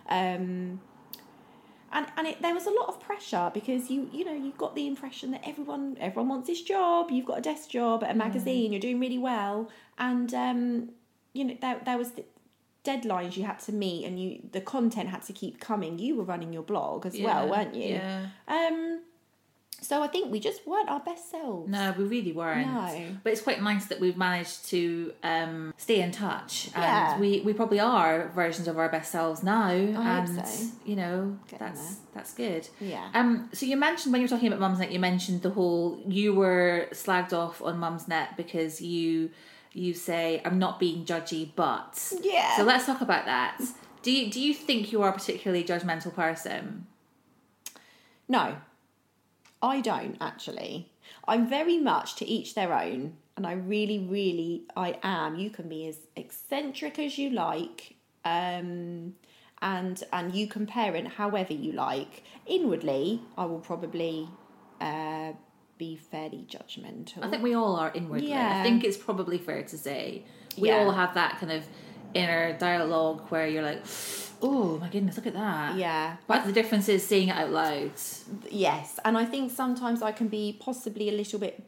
[0.08, 0.80] Um,
[1.92, 4.76] and and it, there was a lot of pressure because you you know you got
[4.76, 7.10] the impression that everyone everyone wants this job.
[7.10, 8.72] You've got a desk job at a magazine.
[8.72, 9.68] You're doing really well,
[9.98, 10.90] and um,
[11.32, 12.24] you know there there was the
[12.84, 15.98] deadlines you had to meet, and you the content had to keep coming.
[15.98, 17.94] You were running your blog as well, weren't you?
[17.94, 18.26] Yeah.
[18.46, 19.00] Um,
[19.82, 21.68] so I think we just weren't our best selves.
[21.68, 22.66] No, we really weren't.
[22.72, 23.16] No.
[23.24, 26.70] But it's quite nice that we've managed to um, stay in touch.
[26.74, 27.18] And Yeah.
[27.18, 29.68] we, we probably are versions of our best selves now.
[29.68, 29.96] hope
[30.28, 30.66] and so.
[30.86, 31.96] you know, Getting that's there.
[32.14, 32.68] that's good.
[32.80, 33.10] Yeah.
[33.12, 36.32] Um so you mentioned when you were talking about Mumsnet, you mentioned the whole you
[36.32, 39.30] were slagged off on Mumsnet because you
[39.74, 42.56] you say, I'm not being judgy, but Yeah.
[42.56, 43.60] So let's talk about that.
[44.02, 46.86] Do you do you think you are a particularly judgmental person?
[48.28, 48.56] No,
[49.62, 50.90] I don't actually.
[51.26, 55.36] I'm very much to each their own, and I really, really, I am.
[55.36, 57.94] You can be as eccentric as you like,
[58.24, 59.14] um,
[59.60, 62.24] and and you can parent however you like.
[62.46, 64.28] Inwardly, I will probably
[64.80, 65.32] uh,
[65.78, 67.22] be fairly judgmental.
[67.24, 68.30] I think we all are inwardly.
[68.30, 68.60] Yeah.
[68.60, 70.24] I think it's probably fair to say
[70.58, 70.78] we Yeah.
[70.78, 71.64] all have that kind of
[72.14, 73.82] inner dialogue where you're like,
[74.42, 77.92] "Oh my goodness, look at that!" yeah, But the difference is seeing it out loud.
[78.50, 81.62] Yes, and I think sometimes I can be possibly a little bit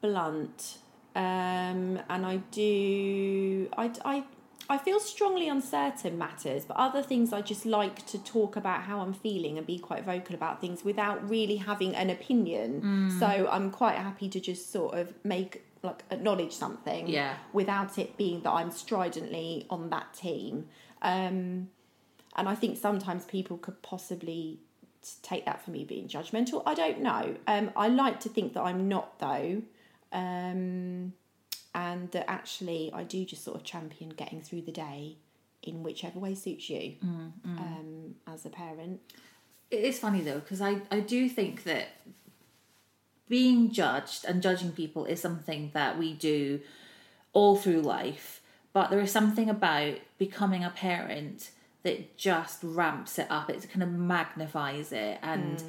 [0.00, 0.78] blunt,
[1.14, 3.68] um, and I do.
[3.76, 4.24] I, I
[4.68, 8.82] I feel strongly on certain matters, but other things I just like to talk about
[8.82, 13.10] how I'm feeling and be quite vocal about things without really having an opinion.
[13.18, 17.34] So I'm quite happy to just sort of make like acknowledge something, Yeah.
[17.52, 20.68] without it being that I'm stridently on that team.
[21.02, 21.68] Um,
[22.36, 24.60] and I think sometimes people could possibly
[25.22, 26.62] take that for me being judgmental.
[26.64, 27.34] I don't know.
[27.46, 29.62] Um, I like to think that I'm not though,
[30.12, 31.12] um,
[31.74, 35.16] and that actually I do just sort of champion getting through the day
[35.62, 36.96] in whichever way suits you
[37.44, 39.00] Um, as a parent.
[39.70, 41.88] It is funny though because I I do think that
[43.28, 46.60] being judged and judging people is something that we do
[47.32, 48.42] all through life,
[48.72, 51.50] but there is something about becoming a parent
[51.82, 53.50] that just ramps it up.
[53.50, 55.62] It kind of magnifies it, and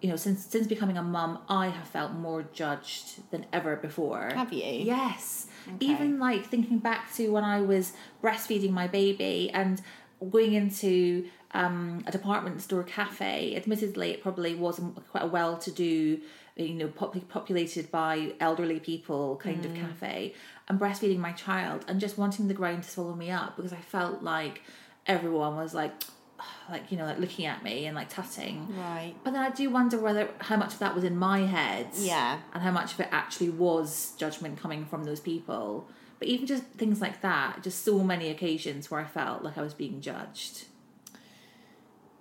[0.00, 4.30] you know, since since becoming a mum, I have felt more judged than ever before.
[4.34, 4.64] Have you?
[4.64, 5.46] Yes.
[5.80, 9.82] Even like thinking back to when I was breastfeeding my baby and
[10.30, 13.56] going into um, a department store cafe.
[13.56, 16.20] Admittedly, it probably wasn't quite a well to do,
[16.56, 20.34] you know, pop- populated by elderly people kind of cafe.
[20.68, 23.80] And breastfeeding my child and just wanting the ground to swallow me up because I
[23.80, 24.62] felt like
[25.06, 25.92] everyone was like,
[26.70, 28.68] like you know, like looking at me and like tutting.
[28.76, 29.14] Right.
[29.24, 31.88] But then I do wonder whether how much of that was in my head.
[31.94, 32.40] Yeah.
[32.52, 35.88] And how much of it actually was judgment coming from those people.
[36.18, 39.62] But even just things like that, just so many occasions where I felt like I
[39.62, 40.64] was being judged.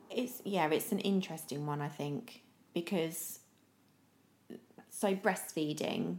[0.10, 2.41] It's yeah, it's an interesting one I think
[2.74, 3.39] because
[4.89, 6.17] so breastfeeding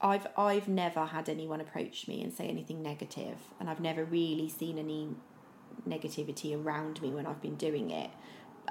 [0.00, 4.48] I've I've never had anyone approach me and say anything negative and I've never really
[4.48, 5.08] seen any
[5.88, 8.10] negativity around me when I've been doing it.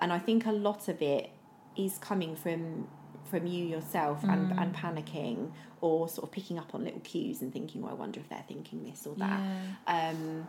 [0.02, 1.30] And I think a lot of it
[1.76, 2.88] is coming from
[3.30, 7.54] from you yourself and, and panicking or sort of picking up on little cues and
[7.54, 9.40] thinking, well, I wonder if they're thinking this or that.
[9.86, 10.48] Um,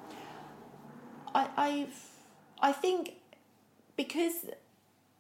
[1.35, 2.11] I I've
[2.61, 3.15] I think
[3.97, 4.47] because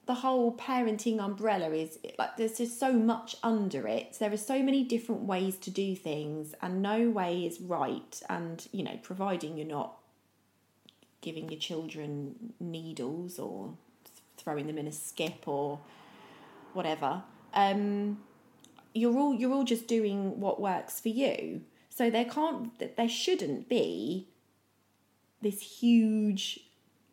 [0.06, 4.16] the whole parenting umbrella is like there's just so much under it.
[4.18, 8.20] There are so many different ways to do things, and no way is right.
[8.28, 9.99] And you know, providing you're not
[11.20, 13.74] giving your children needles or
[14.36, 15.80] throwing them in a skip or
[16.72, 17.22] whatever,
[17.54, 18.18] um,
[18.94, 21.62] you're all you're all just doing what works for you.
[21.88, 24.28] So there can't there shouldn't be
[25.42, 26.60] this huge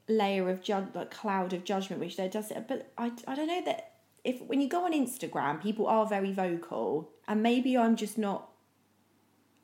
[0.08, 2.52] layer of judge, like cloud of judgment, which there does.
[2.68, 3.94] But I, I don't know that
[4.24, 8.50] if when you go on Instagram, people are very vocal, and maybe I'm just not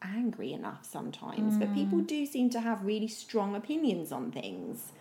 [0.03, 1.57] angry enough sometimes.
[1.57, 2.07] But people mm.
[2.07, 4.91] do seem to have really strong opinions on things.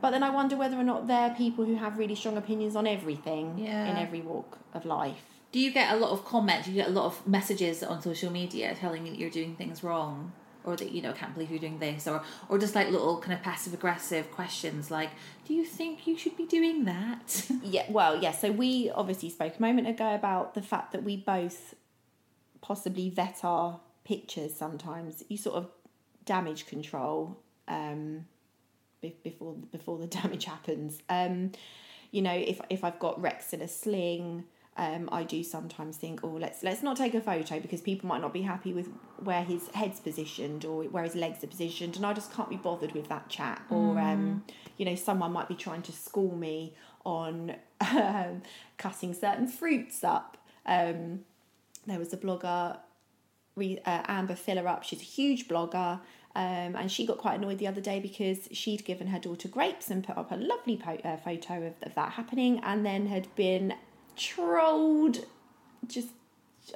[0.00, 2.86] But then I wonder whether or not they're people who have really strong opinions on
[2.86, 3.90] everything Yeah.
[3.90, 5.24] in every walk of life.
[5.50, 6.66] Do you get a lot of comments?
[6.66, 9.54] Do you get a lot of messages on social media telling you that you're doing
[9.56, 10.32] things wrong,
[10.64, 13.32] or that you know can't believe you're doing this, or or just like little kind
[13.32, 15.10] of passive aggressive questions like,
[15.46, 18.32] "Do you think you should be doing that?" Yeah, well, yeah.
[18.32, 21.74] So we obviously spoke a moment ago about the fact that we both
[22.64, 25.22] possibly vet our pictures sometimes.
[25.28, 25.68] You sort of
[26.24, 27.36] damage control
[27.68, 28.24] um,
[29.22, 30.98] before before the damage happens.
[31.08, 31.52] Um,
[32.10, 34.44] you know, if if I've got Rex in a sling.
[34.76, 38.20] Um, I do sometimes think, oh, let's let's not take a photo because people might
[38.20, 38.88] not be happy with
[39.22, 42.56] where his head's positioned or where his legs are positioned, and I just can't be
[42.56, 43.62] bothered with that chat.
[43.70, 44.42] Or, um,
[44.76, 46.74] you know, someone might be trying to school me
[47.04, 48.42] on um,
[48.76, 50.38] cutting certain fruits up.
[50.66, 51.20] Um,
[51.86, 52.78] there was a blogger,
[53.56, 54.82] uh, Amber Fillerup.
[54.82, 56.00] She's a huge blogger.
[56.36, 59.88] Um, and she got quite annoyed the other day because she'd given her daughter grapes
[59.88, 63.32] and put up a lovely po- uh, photo of, of that happening, and then had
[63.36, 63.74] been
[64.16, 65.26] trolled
[65.86, 66.08] just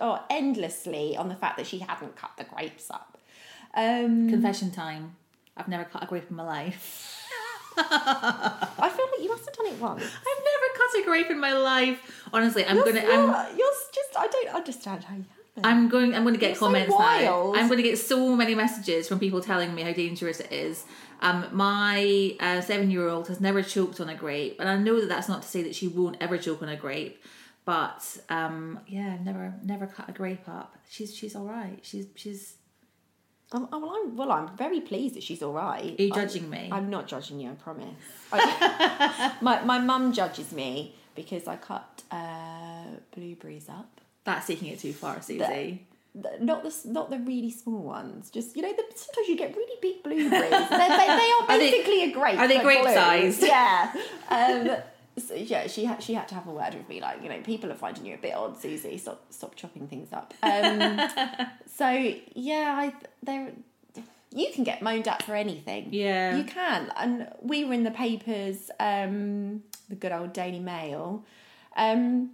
[0.01, 3.19] oh, endlessly on the fact that she hadn't cut the grapes up.
[3.75, 5.17] Um, Confession time.
[5.57, 7.17] I've never cut a grape in my life.
[7.77, 10.03] I feel like you must have done it once.
[10.05, 10.58] I've never
[10.95, 12.29] a grape in my life.
[12.33, 13.01] Honestly, I'm You're, gonna.
[13.01, 15.25] I'm, you're just, I don't understand how you.
[15.65, 16.15] I'm going.
[16.15, 17.55] I'm going to get You're so comments wild.
[17.55, 17.61] now.
[17.61, 20.85] I'm going to get so many messages from people telling me how dangerous it is.
[21.21, 25.29] Um, my uh, seven-year-old has never choked on a grape, and I know that that's
[25.29, 27.21] not to say that she won't ever choke on a grape.
[27.65, 30.77] But um, yeah, never never cut a grape up.
[30.89, 31.81] She's she's all right.
[31.83, 32.55] She's she's.
[33.53, 34.33] Um, oh, well, I'm well.
[34.33, 35.99] I'm very pleased that she's all right.
[35.99, 36.69] Are you I- judging me?
[36.71, 37.51] I'm not judging you.
[37.51, 37.95] I promise.
[38.33, 42.85] I, my my mum judges me because I cut uh,
[43.15, 44.01] blueberries up.
[44.25, 45.87] That's taking it too far, Susie.
[46.15, 48.29] The- Not the not the really small ones.
[48.31, 50.51] Just you know, the, sometimes you get really big blueberries.
[50.51, 52.39] They, they are Are they- basically a grape.
[52.39, 52.93] are they grape blue.
[52.95, 53.43] sized?
[53.43, 53.93] Yeah.
[54.31, 54.77] Um,
[55.17, 57.01] so yeah, she had she had to have a word with me.
[57.01, 58.99] Like you know, people are finding you a bit odd, Susie.
[58.99, 60.33] Stop stop chopping things up.
[60.43, 61.01] Um,
[61.67, 61.89] so
[62.35, 63.53] yeah, I there.
[64.31, 65.89] You can get moaned at for anything.
[65.91, 66.37] Yeah.
[66.37, 66.93] You can.
[66.97, 71.25] And we were in the papers, um, the good old Daily Mail,
[71.77, 72.33] um,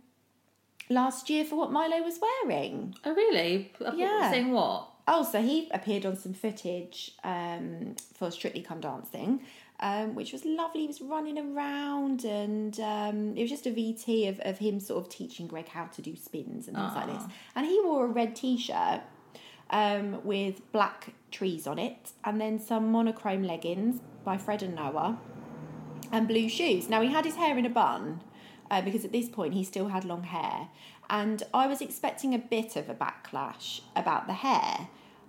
[0.91, 2.95] last year for what Milo was wearing.
[3.05, 3.73] Oh really?
[3.95, 4.31] Yeah.
[4.31, 4.89] Saying what?
[5.07, 9.43] Oh, so he appeared on some footage um, for Strictly Come Dancing,
[9.81, 10.83] um, which was lovely.
[10.83, 15.05] He was running around and um, it was just a VT of, of him sort
[15.05, 17.23] of teaching Greg how to do spins and things like this.
[17.55, 19.03] And he wore a red t shirt
[19.71, 25.19] um, with black trees on it and then some monochrome leggings by Fred and Noah
[26.13, 26.89] and blue shoes.
[26.89, 28.23] Now he had his hair in a bun
[28.71, 30.69] uh, because at this point he still had long hair,
[31.11, 34.89] and I was expecting a bit of a backlash about the hair,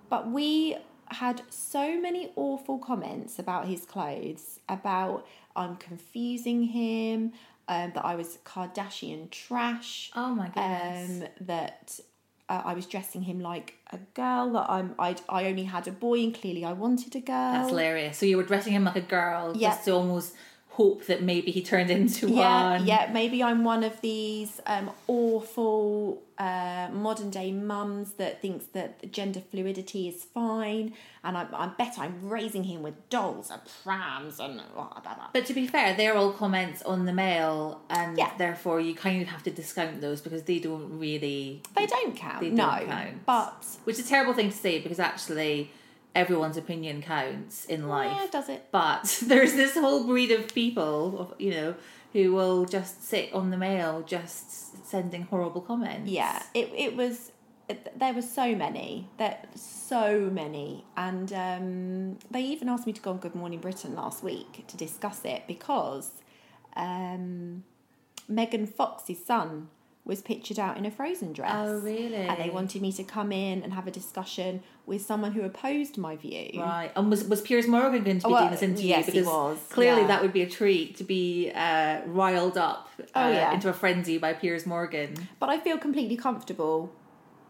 [0.10, 0.78] but we
[1.10, 7.34] had so many awful comments about his clothes, about I'm confusing him,
[7.67, 10.12] um, that I was Kardashian trash.
[10.15, 11.21] Oh my goodness.
[11.21, 12.00] Um, that
[12.49, 14.51] uh, I was dressing him like a girl.
[14.53, 17.53] That I'm I I only had a boy and clearly I wanted a girl.
[17.53, 18.17] That's hilarious.
[18.17, 19.69] So you were dressing him like a girl Yeah.
[19.69, 20.34] just to almost
[20.78, 22.86] hope that maybe he turned into yeah, one.
[22.86, 23.10] yeah.
[23.14, 29.42] Maybe I'm one of these um, awful uh, modern day mums that thinks that gender
[29.52, 34.62] fluidity is fine, and I, I bet I'm raising him with dolls and prams and
[34.74, 35.28] blah, blah, blah.
[35.34, 38.32] But to be fair, they're all comments on the mail, and Yeah.
[38.38, 42.42] therefore you kind of have to discount those because they don't really, they don't count.
[42.42, 43.26] they no, don't count.
[43.26, 45.72] but which is a terrible thing to say because actually
[46.15, 48.12] everyone's opinion counts in life.
[48.15, 48.67] yeah, does it?
[48.71, 51.75] But there's this whole breed of people, you know,
[52.13, 56.10] who will just sit on the mail, just sending horrible comments.
[56.10, 57.32] Yeah, it it was.
[57.67, 63.01] It, there were so many, there so many, and um, they even asked me to
[63.01, 66.12] go on Good Morning Britain last week to discuss it because
[66.75, 67.63] um,
[68.28, 69.69] Megan Fox's son
[70.06, 71.52] was pictured out in a frozen dress.
[71.54, 72.13] Oh, really?
[72.15, 75.98] And they wanted me to come in and have a discussion with someone who opposed
[75.98, 76.52] my view.
[76.62, 76.91] Right.
[76.96, 78.88] And was was Piers Morgan going to be Well, doing this interview?
[78.89, 80.08] yes, he was, clearly yeah.
[80.08, 83.54] that would be a treat to be uh, riled up uh, Oh, yeah.
[83.54, 85.15] into a frenzy by Piers Morgan.
[85.39, 86.94] but I feel completely comfortable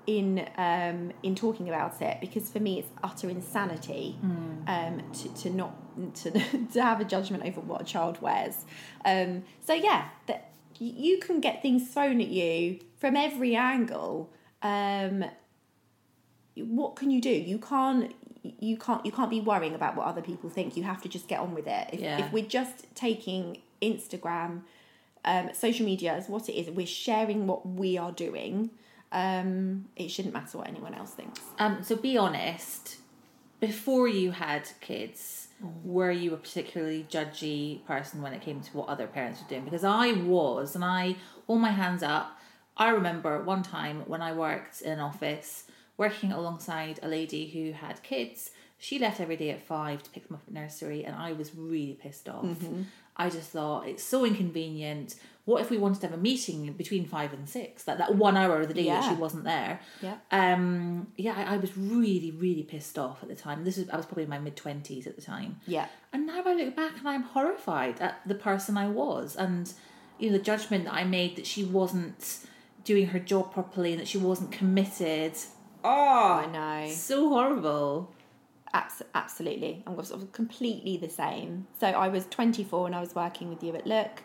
[0.08, 4.16] in um, in talking about it because for me it's utter insanity
[4.68, 5.76] um, to, to not
[6.16, 6.32] to,
[6.74, 8.66] to have a judgment over what a child wears.
[9.04, 14.32] Um, so yeah, that you can get things thrown at you from every angle.
[14.62, 15.26] Um,
[16.56, 17.30] what can you do?
[17.30, 18.14] You can't.
[18.60, 19.06] You can't.
[19.06, 20.78] You can't be worrying about what other people think.
[20.78, 21.90] You have to just get on with it.
[21.94, 22.26] If, Yeah.
[22.26, 24.62] if we're just taking Instagram,
[25.26, 28.70] um, social media as what it is, we're sharing what we are doing.
[29.12, 31.40] Um, it shouldn't matter what anyone else thinks.
[31.60, 32.98] Um, so be honest.
[33.62, 35.45] Before you had kids,
[35.84, 39.64] were you a particularly judgy person when it came to what other parents were doing?
[39.64, 41.16] Because I was, and I
[41.48, 42.40] hold my hands up.
[42.78, 45.66] I remember one time when I worked in an office
[45.98, 48.52] working alongside a lady who had kids.
[48.78, 51.56] She left every day at five to pick them up at nursery, and I was
[51.56, 52.46] really pissed off.
[52.46, 52.84] Mm-hmm.
[53.16, 55.16] I just thought it's so inconvenient.
[55.46, 58.36] What if we wanted to have a meeting between five and six, like that one
[58.36, 59.80] hour of the day that she wasn't there?
[60.02, 60.18] Yeah.
[60.32, 61.08] Um.
[61.18, 63.64] Yeah, I, I was really, really pissed off at the time.
[63.64, 65.60] This is I was probably in my mid twenties at the time.
[65.68, 65.88] Yeah.
[66.12, 69.72] And now I look back and I'm horrified at the person I was and
[70.18, 72.40] you know the judgment that I made that she wasn't
[72.84, 75.34] doing her job properly and that she wasn't committed.
[75.84, 76.92] Oh, I know.
[76.92, 78.14] So horrible.
[78.74, 79.84] Abs- absolutely.
[79.86, 81.68] I'm sort of completely the same.
[81.80, 84.24] So I was 24 when I was working with you at Look,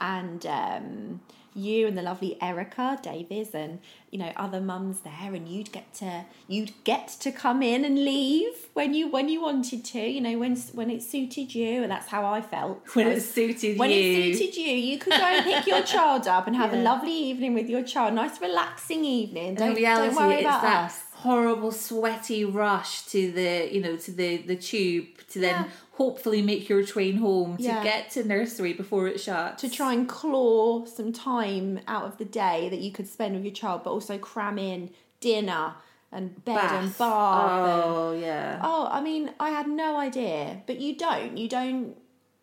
[0.00, 1.20] and um,
[1.54, 3.80] you and the lovely Erica Davies and
[4.10, 7.96] you know other mums there, and you'd get to you'd get to come in and
[7.96, 10.00] leave when you when you wanted to.
[10.00, 12.82] You know when when it suited you, and that's how I felt.
[12.94, 13.96] When it suited when you.
[13.96, 16.76] When it suited you, you could go and pick your child up and have a
[16.76, 18.14] lovely evening with your child.
[18.14, 19.54] Nice relaxing evening.
[19.54, 21.02] Don't, reality, don't worry about that us.
[21.22, 25.70] Horrible sweaty rush to the you know to the the tube to then Yeah.
[25.92, 27.82] hopefully make your train home to Yeah.
[27.84, 29.60] get to nursery before it shuts.
[29.62, 33.44] to try and claw some time out of the day that you could spend with
[33.44, 34.90] your child, but also cram in
[35.20, 35.74] dinner
[36.12, 37.50] and bed and bath.
[37.50, 38.60] and- Oh yeah.
[38.64, 41.36] oh, I mean, I had no idea, but you don't.
[41.38, 41.96] You don't.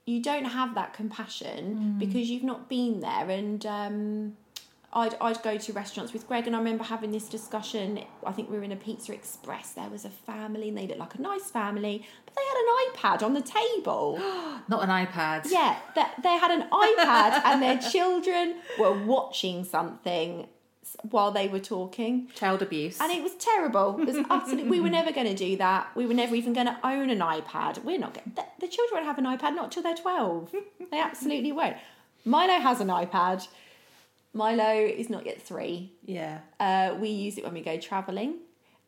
[0.05, 1.63] You don't have that compassion
[1.97, 1.99] Mm.
[1.99, 3.29] because you've not been there.
[3.29, 4.37] And um,
[4.93, 7.99] I'd I'd go to restaurants with Greg, and I remember having this discussion.
[8.25, 9.71] I think we were in a Pizza Express.
[9.71, 13.21] There was a family, and they looked like a nice family, but they had an
[13.21, 14.17] iPad on the table.
[14.69, 15.47] Not an iPad.
[15.49, 20.47] Yeah, that they had an iPad and their children were watching something
[21.09, 22.29] while they were talking.
[22.33, 22.99] Child abuse.
[23.01, 23.99] And it was terrible.
[23.99, 24.69] It was absolutely.
[24.69, 25.89] we were never going to do that.
[25.95, 27.83] We were never even going to own an iPad.
[27.83, 28.31] We're not going.
[28.35, 30.55] The, the children won't have an iPad not till they're twelve.
[30.91, 31.75] they absolutely won't.
[32.23, 33.47] Milo has an iPad.
[34.33, 35.93] Milo is not yet three.
[36.05, 36.39] yeah.
[36.59, 38.35] Uh, we use it when we go travelling,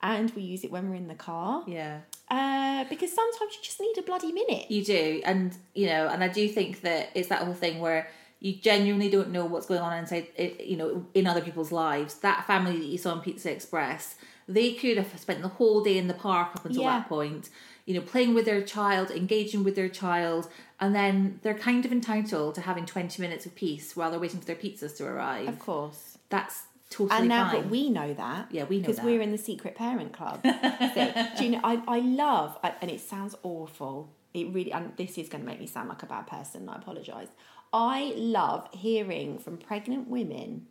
[0.01, 1.63] and we use it when we're in the car.
[1.67, 1.99] Yeah.
[2.29, 4.69] Uh, because sometimes you just need a bloody minute.
[4.69, 8.07] You do, and you know, and I do think that it's that whole thing where
[8.39, 10.27] you genuinely don't know what's going on inside,
[10.63, 12.15] you know, in other people's lives.
[12.19, 14.15] That family that you saw on Pizza Express,
[14.47, 16.99] they could have spent the whole day in the park up until Yeah.
[16.99, 17.49] that point,
[17.89, 20.47] you know, playing with their child, engaging with their child,
[20.79, 24.39] and then they're kind of entitled to having twenty minutes of peace while they're waiting
[24.39, 25.47] for their pizzas to arrive.
[25.47, 26.19] Of course.
[26.29, 27.63] That's totally and now, fine.
[27.63, 28.49] but we know that.
[28.51, 30.43] Yeah, we know because we're in the secret parent club.
[30.43, 31.61] Do you know?
[31.63, 34.11] I, I love, I- and it sounds awful.
[34.35, 36.69] It really, and this is going to make me sound like a bad person.
[36.69, 37.29] I apologise.
[37.73, 40.67] I love hearing from pregnant women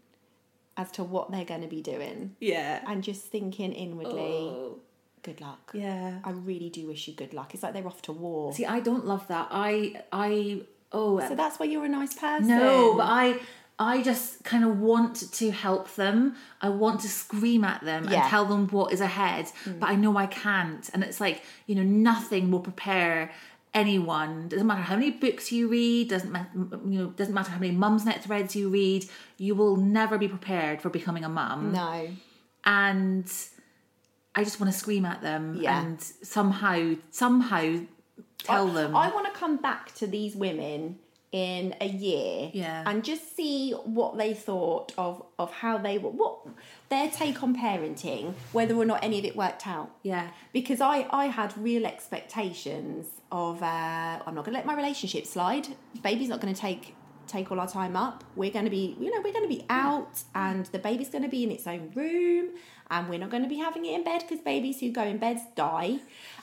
[0.76, 2.84] as to what they're going to be doing, yeah.
[2.86, 4.78] and just thinking inwardly, Oh,
[5.22, 6.18] "Good luck." yeah.
[6.24, 7.54] I really do wish you good luck.
[7.54, 8.52] It's like they're off to war.
[8.52, 9.48] See, I don't love that.
[9.50, 10.62] I, I,
[10.92, 12.48] oh, so that's why you're a nice person.
[12.48, 13.40] No, but I
[13.78, 16.34] I just kind of want to help them.
[16.60, 18.22] I want to scream at them Yeah.
[18.22, 19.78] and tell them what is ahead, mm.
[19.78, 20.88] but I know I can't.
[20.92, 23.30] And it's like, you know, nothing will prepare
[23.74, 24.48] anyone.
[24.48, 27.74] Doesn't matter how many books you read, doesn't matter you know, doesn't matter how many
[27.76, 29.04] Mumsnet threads you read,
[29.36, 31.72] you will never be prepared for becoming a mum.
[31.72, 32.08] no.
[32.64, 33.32] And
[34.38, 35.80] I just want to scream at them Yeah.
[35.80, 37.80] and somehow somehow
[38.44, 40.98] tell I, them I want to come back to these women
[41.32, 42.84] in a year Yeah.
[42.86, 46.38] and just see what they thought of of how they were what
[46.88, 50.28] their take on parenting whether or not any of it worked out Yeah.
[50.54, 53.66] because i i had real expectations of uh
[54.26, 55.68] i'm not going to let my relationship slide
[56.02, 56.94] baby's not going to take
[57.28, 59.64] take all our time up we're going to be you know we're going to be
[59.70, 62.50] out and the baby's going to be in its own room
[62.90, 65.18] and we're not going to be having it in bed because babies who go in
[65.18, 65.98] beds die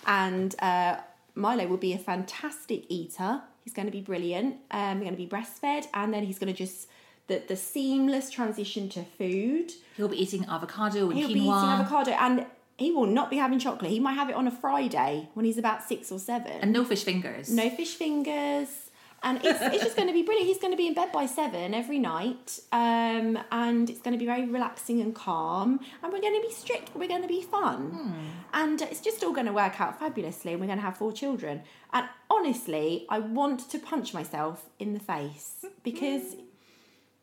[0.06, 0.98] and uh
[1.38, 3.42] Milo will be a fantastic eater.
[3.66, 4.56] He's going to be brilliant.
[4.72, 6.88] Um, we're going to be breastfed, and then he's going to just
[7.28, 9.74] the the seamless transition to food.
[9.98, 11.34] He'll be eating avocado and He'll quinoa.
[11.34, 12.46] be eating avocado, and
[12.78, 13.92] he will not be having chocolate.
[13.92, 16.54] He might have it on a Friday when he's about six or seven.
[16.62, 17.50] and no fish fingers.
[17.52, 18.85] no fish fingers,
[19.26, 20.48] and it's it's just going to be brilliant.
[20.48, 24.20] He's going to be in bed by seven every night, um, and it's going to
[24.20, 25.80] be very relaxing and calm.
[26.02, 26.94] And we're going to be strict.
[26.94, 28.14] but We're going to be fun,
[28.54, 30.52] and it's just all going to work out fabulously.
[30.54, 31.64] And we're going to have four children.
[31.92, 36.36] And honestly, I want to punch myself in the face because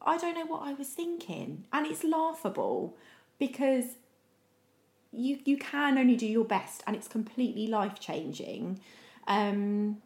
[0.05, 2.96] I don't know what I was thinking, and it's laughable
[3.38, 3.84] because
[5.12, 8.80] you you can only do your best and it's completely life changing
[9.28, 10.00] um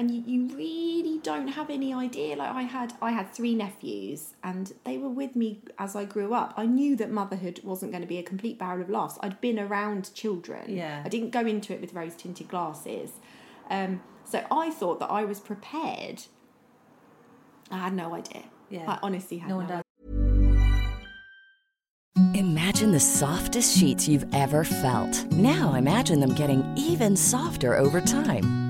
[0.00, 4.32] and you, you really don't have any idea like i had i had three nephews
[4.42, 8.00] and they were with me as i grew up i knew that motherhood wasn't going
[8.00, 11.02] to be a complete barrel of laughs i'd been around children Yeah.
[11.04, 13.10] i didn't go into it with rose tinted glasses
[13.68, 16.22] um so i thought that i was prepared
[17.70, 18.84] i had no idea Yeah.
[18.90, 19.82] i honestly had No no, one does.
[22.34, 25.24] imagine the softest sheets you've ever felt.
[25.32, 28.69] Now imagine them getting even softer over time.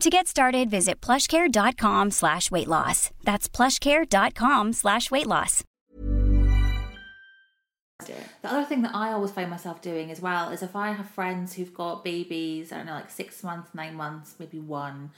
[0.00, 3.10] To get started, visit plushcare.com slash weight loss.
[3.24, 5.64] That's plushcare.com slash weight loss.
[8.04, 11.08] The other thing that I always find myself doing as well is if I have
[11.08, 15.12] friends who've got babies, I don't know, like six months, nine months, maybe one,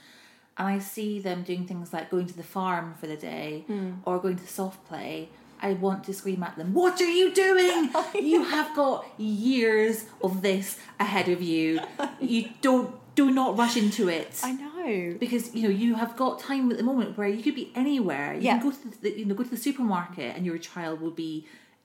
[0.57, 3.95] and I see them doing things like going to the farm for the day hmm.
[4.05, 5.27] or going to soft play,
[5.61, 7.89] I want to scream at them, What are you doing?
[8.15, 11.81] You have got years of this ahead of you.
[12.21, 14.33] You don't do not rush into it.
[14.43, 15.17] I know.
[15.19, 18.33] because you know you have got time at the moment where you could be anywhere.
[18.33, 18.57] You Yeah.
[18.59, 21.33] can go to the, you know go to the supermarket and your child will be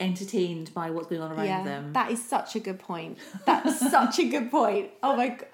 [0.00, 1.92] entertained by what's going on around yeah, them.
[1.92, 3.18] that is such a good point.
[3.46, 4.86] That's such a good point.
[5.02, 5.46] Oh my god,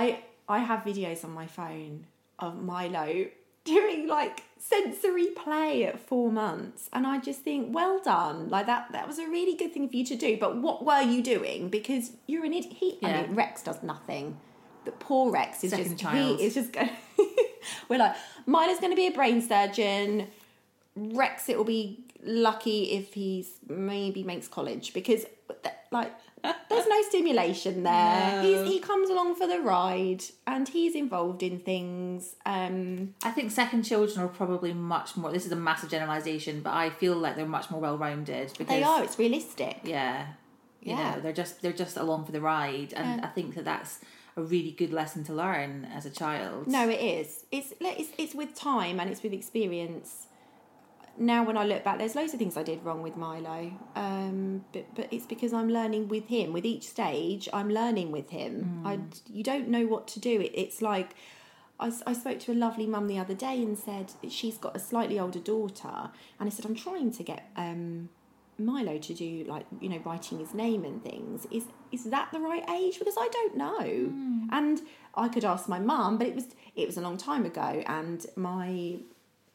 [0.00, 0.02] I
[0.48, 2.06] I have videos on my phone
[2.38, 3.08] of Milo
[3.64, 8.48] doing like sensory play at four months, and I just think, well done.
[8.54, 10.30] Like that, that was a really good thing for you to do.
[10.44, 11.68] But what were you doing?
[11.68, 12.74] Because you're an idiot.
[12.80, 14.26] He, I mean, Rex does nothing.
[14.98, 16.38] Poor Rex is Second just child.
[16.40, 16.90] he is just going.
[17.88, 18.16] We're like,
[18.46, 20.28] Milo's going to be a brain surgeon.
[20.96, 25.24] Rex, it will be lucky if he's maybe makes college because
[25.92, 26.12] like
[26.68, 28.42] there's no stimulation there.
[28.42, 32.34] He's, he comes along for the ride and he's involved in things.
[32.46, 35.30] Um, I think second children are probably much more.
[35.32, 38.66] This is a massive generalization, but I feel like they're much more well rounded because
[38.68, 39.02] they are.
[39.04, 39.80] It's realistic.
[39.84, 40.26] Yeah,
[40.80, 41.14] you Yeah.
[41.16, 44.00] know they're just they're just along for the ride, and I think that that's
[44.38, 46.68] a really good lesson to learn as a child.
[46.68, 47.44] No, it is.
[47.50, 50.28] It's it's it's with time and it's with experience.
[51.20, 54.64] Now, when I look back, there's loads of things I did wrong with Milo, um,
[54.72, 56.52] but but it's because I'm learning with him.
[56.52, 58.82] With each stage, I'm learning with him.
[58.84, 60.40] I you don't know what to do.
[60.40, 61.16] It, it's like
[61.80, 64.78] I, I, spoke to a lovely mum the other day and said she's got a
[64.78, 68.10] slightly older daughter, and I said I'm trying to get um,
[68.58, 71.46] Milo to do like you know writing his name and things.
[71.50, 72.98] Is is that the right age?
[72.98, 73.80] Because I don't know.
[74.10, 74.46] Hmm.
[74.50, 74.80] And
[75.14, 78.24] I could ask my mum, but it was it was a long time ago, and
[78.36, 78.98] my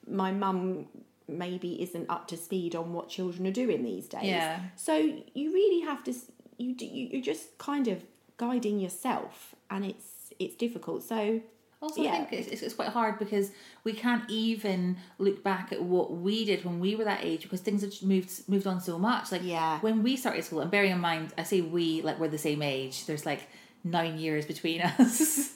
[0.08, 0.88] my mum
[1.28, 4.24] maybe isn't up to speed on what children are doing these days.
[4.26, 4.60] Yeah.
[4.76, 4.96] So
[5.34, 6.14] you really have to
[6.58, 8.04] you do- you- you're just kind of
[8.38, 11.04] guiding yourself, and it's it's difficult.
[11.04, 11.42] So
[11.84, 12.14] Also, Yeah.
[12.14, 13.52] I think it's, it's, it's quite hard because
[13.84, 17.60] we can't even look back at what we did when we were that age because
[17.60, 19.32] things have moved moved on so much.
[19.34, 19.80] Like Yeah.
[19.82, 22.62] when we started school, and bearing in mind, I say we like we're the same
[22.62, 23.06] age.
[23.06, 23.42] There's like
[23.84, 25.52] nine years between us.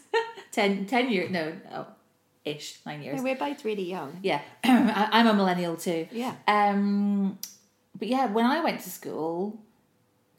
[0.51, 1.87] ten, ten years, no, oh,
[2.43, 3.21] ish, nine years.
[3.21, 4.19] we're both really young.
[4.21, 6.07] Yeah, I- I'm a millennial too.
[6.11, 6.35] Yeah.
[6.47, 7.39] Um,
[7.97, 9.59] but yeah, when I went to school,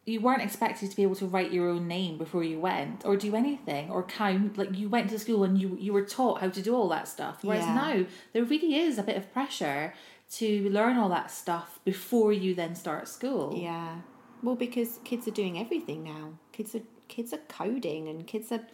[0.09, 3.17] you weren't expected to be able to write your own name before you went, or
[3.17, 4.57] do anything, or count.
[4.59, 7.07] Like you went to school and you you were taught how to do all that
[7.09, 7.37] stuff.
[7.43, 7.75] Whereas Yeah.
[7.75, 9.95] now there really is a bit of pressure
[10.39, 13.57] to learn all that stuff before you then start school.
[13.57, 14.01] Yeah.
[14.43, 16.25] Well, because kids are doing everything now.
[16.53, 18.65] Kids are kids are coding and kids are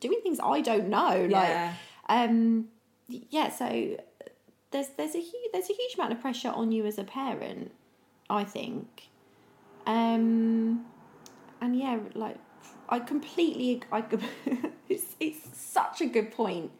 [0.00, 1.28] doing things I don't know.
[1.30, 1.72] Like, Yeah.
[2.08, 2.68] um,
[3.08, 3.50] yeah.
[3.50, 3.96] So
[4.70, 7.70] there's there's a huge there's a huge amount of pressure on you as a parent.
[8.30, 9.08] I think.
[9.86, 10.84] Um,
[11.60, 12.36] and yeah, like
[12.88, 14.02] I completely I
[14.88, 16.70] it's it's such a good point.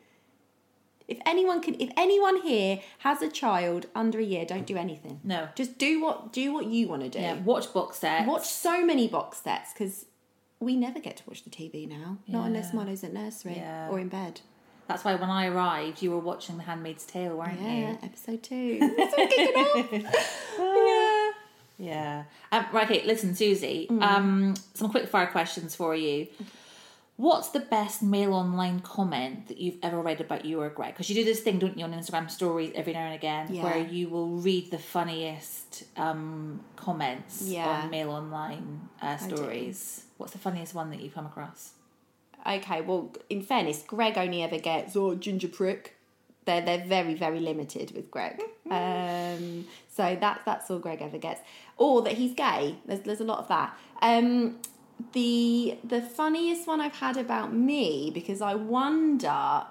[1.07, 5.20] If anyone can, if anyone here has a child under a year, don't do anything.
[5.22, 5.48] No.
[5.55, 7.18] just do what do what you want to do.
[7.18, 8.26] Yeah, watch box sets.
[8.26, 10.07] Watch so many box sets because
[10.61, 12.80] we never get to watch the TV now, not unless Yeah.
[12.80, 13.90] Milo's at nursery Yeah.
[13.90, 14.40] or in bed.
[14.88, 17.98] That's why when I arrived, you were watching The Handmaid's Tale, weren't Yeah, you?
[18.02, 18.78] episode two.
[18.96, 21.34] That's all kicking off.
[21.78, 22.24] Yeah.
[22.52, 23.86] Um, right, okay, listen, Susie.
[23.90, 24.02] Mm.
[24.02, 26.26] Um, some quick fire questions for you.
[27.16, 30.94] What's the best mail online comment that you've ever read about you or Greg?
[30.94, 33.62] Because you do this thing, don't you, on Instagram stories every now and again, Yeah.
[33.62, 37.68] where you will read the funniest um, comments Yeah.
[37.84, 40.06] on mail online uh, stories.
[40.16, 41.74] What's the funniest one that you've come across?
[42.46, 45.96] Okay, well, in fairness, Greg only ever gets, oh, ginger prick.
[46.46, 48.38] they're they're very very limited with Greg.
[48.70, 51.40] Um, so that that's all Greg ever gets,
[51.76, 52.76] or that he's gay.
[52.86, 53.76] There's there's a lot of that.
[54.02, 54.58] Um,
[55.12, 59.64] the the funniest one I've had about me because I wonder,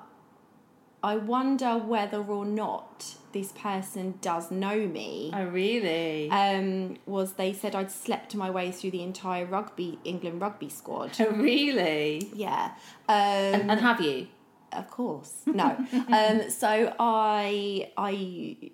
[1.04, 5.32] I wonder whether or not this person does know me.
[5.34, 6.30] Oh, really?
[6.30, 11.12] Um, was they said I'd slept my way through the entire rugby England rugby squad.
[11.20, 12.30] oh, really?
[12.34, 12.72] Yeah.
[13.10, 14.28] Um, And have you?
[14.72, 15.42] of course.
[15.46, 15.78] No.
[16.12, 18.72] um, so I I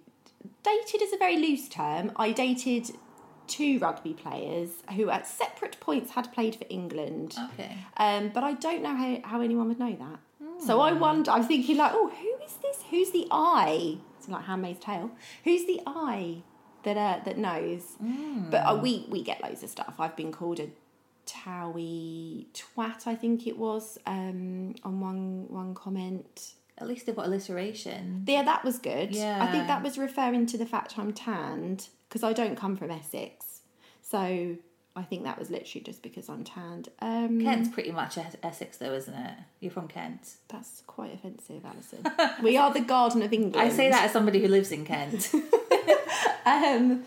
[0.64, 2.12] dated is a very loose term.
[2.16, 2.92] I dated
[3.50, 7.36] two rugby players who at separate points had played for England.
[7.54, 7.76] Okay.
[7.98, 10.20] Um, but I don't know how, how anyone would know that.
[10.66, 12.84] So I wonder, I'm thinking like, oh, who is this?
[12.90, 13.98] Who's the eye?
[14.18, 15.10] It's like Handmaid's Tale.
[15.46, 16.44] Who's the eye
[16.84, 17.84] that uh, that knows?
[18.52, 19.94] But uh, we we get loads of stuff.
[20.00, 20.70] I've been called a
[21.26, 26.54] towie twat, I think it was, um, on one one comment.
[26.82, 28.24] At least they've got alliteration.
[28.28, 29.16] Yeah, that was good.
[29.16, 29.44] Yeah.
[29.44, 32.92] I think that was referring to the fact I'm tanned because I don't come from
[32.92, 33.62] Essex.
[34.02, 34.56] So
[34.96, 36.90] I think that was literally just because I'm tanned.
[37.00, 39.34] Um, Kent's pretty much Essex, though, isn't it?
[39.60, 40.36] You're from Kent.
[40.48, 42.04] That's quite offensive, Alison.
[42.44, 43.56] we are the Garden of England.
[43.58, 45.32] I say that as somebody who lives in Kent.
[46.46, 47.04] Um,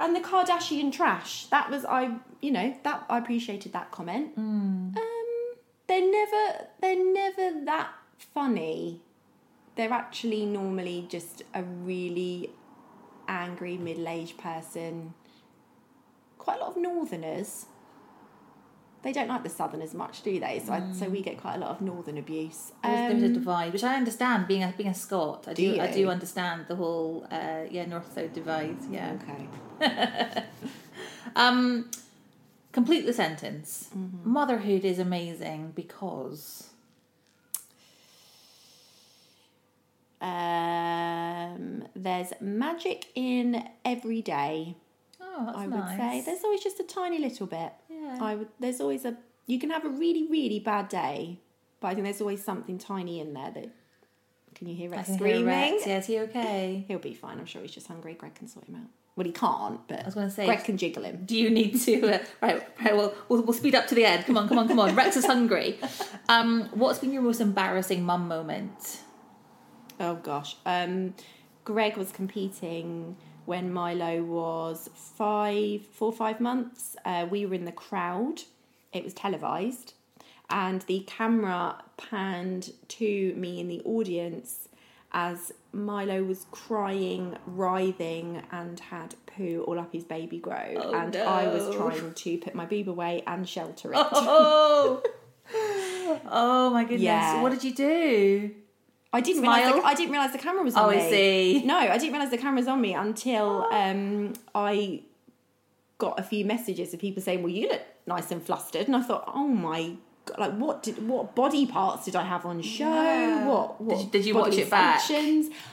[0.00, 1.46] and the Kardashian trash.
[1.46, 2.16] That was I.
[2.40, 4.32] You know that I appreciated that comment.
[4.36, 4.94] Um,
[5.86, 6.66] they're never.
[6.80, 9.00] They're never that funny.
[9.76, 12.50] They're actually normally just a really
[13.28, 15.14] angry middle-aged person.
[16.38, 17.66] Quite a lot of Northerners.
[19.02, 20.62] They don't like the Southerners much, do they?
[20.64, 22.72] So, I, so we get quite a lot of Northern abuse.
[22.82, 24.48] There's, there's a Um, divide, which I understand.
[24.48, 27.84] Being a being a Scot, I do, Do I do understand the whole uh, yeah
[27.84, 28.76] north south divide.
[28.90, 29.18] Yeah.
[29.80, 30.44] okay.
[31.36, 31.90] Um,
[32.72, 33.90] complete the sentence.
[33.96, 34.30] Mm-hmm.
[34.30, 36.70] Motherhood is amazing because
[40.20, 44.76] Um, there's magic in every day.
[45.20, 45.98] oh, that's I would nice.
[45.98, 47.72] say there's always just a tiny little bit.
[47.90, 48.18] Yeah.
[48.20, 48.48] I would.
[48.60, 49.16] There's always a.
[49.46, 51.40] You can have a really really bad day,
[51.80, 53.68] but I think there's always something tiny in there that.
[54.54, 55.46] Can you hear Rex hear screaming?
[55.46, 55.84] Rex.
[55.84, 56.84] Yeah, is he okay?
[56.88, 57.40] He'll be fine.
[57.40, 58.14] I'm sure he's just hungry.
[58.14, 58.86] Greg can sort him out.
[59.16, 61.22] Well, he can't, but I was gonna say- Greg can jiggle him.
[61.24, 62.14] Do you need to?
[62.14, 62.96] Uh, right, right.
[62.96, 64.26] Well, we'll we'll speed up to the end.
[64.26, 64.94] Come on, come on, come on.
[64.94, 65.78] Rex is hungry.
[66.28, 69.00] Um, what's been your most embarrassing mum moment?
[70.00, 70.56] Oh gosh.
[70.66, 71.14] Um,
[71.64, 73.16] Greg was competing
[73.46, 76.96] when Milo was five, four, five months.
[77.04, 78.42] Uh, we were in the crowd.
[78.92, 79.94] It was televised,
[80.48, 84.68] and the camera panned to me in the audience
[85.12, 90.92] as Milo was crying, writhing, and had poo all up his baby grow.
[90.94, 93.98] and I was trying to put my boob away and shelter it.
[93.98, 95.02] Oh,
[96.26, 97.02] oh my goodness!
[97.02, 97.42] Yeah.
[97.42, 98.54] What did you do?
[99.14, 100.96] I didn't realize the, I didn't realize the camera was on Oh, me.
[101.06, 101.62] I see.
[101.64, 105.02] No, I didn't realize the camera was on me until um, I
[105.98, 109.02] got a few messages of people saying, "Well, you look nice and flustered," and I
[109.02, 109.94] thought, "Oh my."
[110.38, 112.88] Like what did what body parts did I have on show?
[112.88, 113.46] Yeah.
[113.46, 115.02] What, what Did you- did you watch it back?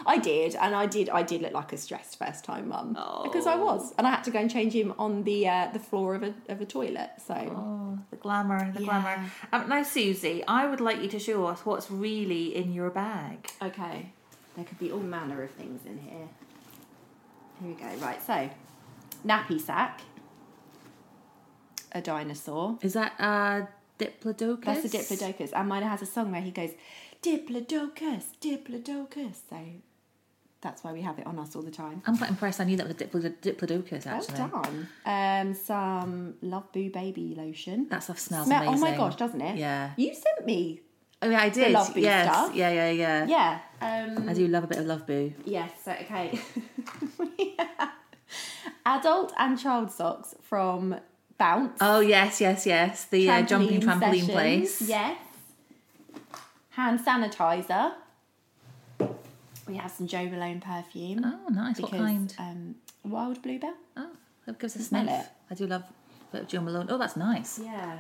[0.06, 1.10] I did, and I did.
[1.10, 2.94] I did look like a stressed first time mum
[3.24, 5.80] because I was, and I had to go and change him on the uh, the
[5.80, 7.12] floor of a of a toilet.
[7.26, 8.86] So Oh, the glamour, the Yeah.
[9.02, 9.32] glamour.
[9.54, 13.50] Um, now, Susie, I would like you to show us what's really in your bag.
[13.62, 14.12] Okay.
[14.58, 16.28] There could be all manner of things in here.
[17.62, 18.06] Here we go.
[18.06, 18.50] Right, so
[19.26, 20.02] nappy sack,
[21.94, 22.78] a dinosaur.
[22.82, 23.62] Is that uh,
[24.06, 24.66] Diplodocus?
[24.66, 25.52] That's a Diplodocus.
[25.54, 26.72] And mine has a song where he goes,
[27.22, 29.36] Diplodocus, Diplodocus.
[29.50, 29.58] So
[30.62, 32.02] that's why we have it on us all the time.
[32.06, 32.60] I'm quite impressed.
[32.62, 34.88] I knew that was a Diplo- Diplodocus, Well done.
[35.06, 37.88] Um, some Love Boo baby lotion.
[37.90, 38.88] That stuff smells Smell- amazing.
[38.88, 39.58] Oh my gosh, doesn't it?
[39.58, 39.92] Yeah.
[39.98, 40.82] You sent me.
[41.24, 41.72] Oh, yeah, I did.
[41.72, 42.28] Love Boo yes.
[42.32, 42.56] stuff.
[42.56, 43.26] Yeah, yeah, yeah.
[43.28, 43.60] Yeah.
[44.18, 45.34] Um, I do love a bit of Love Boo.
[45.46, 46.40] Yes, so okay.
[48.86, 50.96] Adult and child socks from
[51.42, 51.78] Bounce.
[51.82, 53.06] Oh, yes, yes, yes.
[53.06, 54.30] The uh, jumping trampoline sessions.
[54.30, 54.82] place.
[54.84, 55.18] Yes.
[56.70, 57.94] Hand sanitizer.
[59.68, 61.22] We have some Joe Malone perfume.
[61.26, 61.78] Oh, nice.
[61.78, 62.36] Because, what kind?
[62.38, 63.74] Um, wild bluebell.
[63.98, 64.12] Oh,
[64.46, 65.22] that gives a smell sniff.
[65.22, 65.28] it.
[65.50, 66.86] I do love a bit of Joe Malone.
[66.92, 67.58] Oh, that's nice.
[67.58, 68.00] Yeah.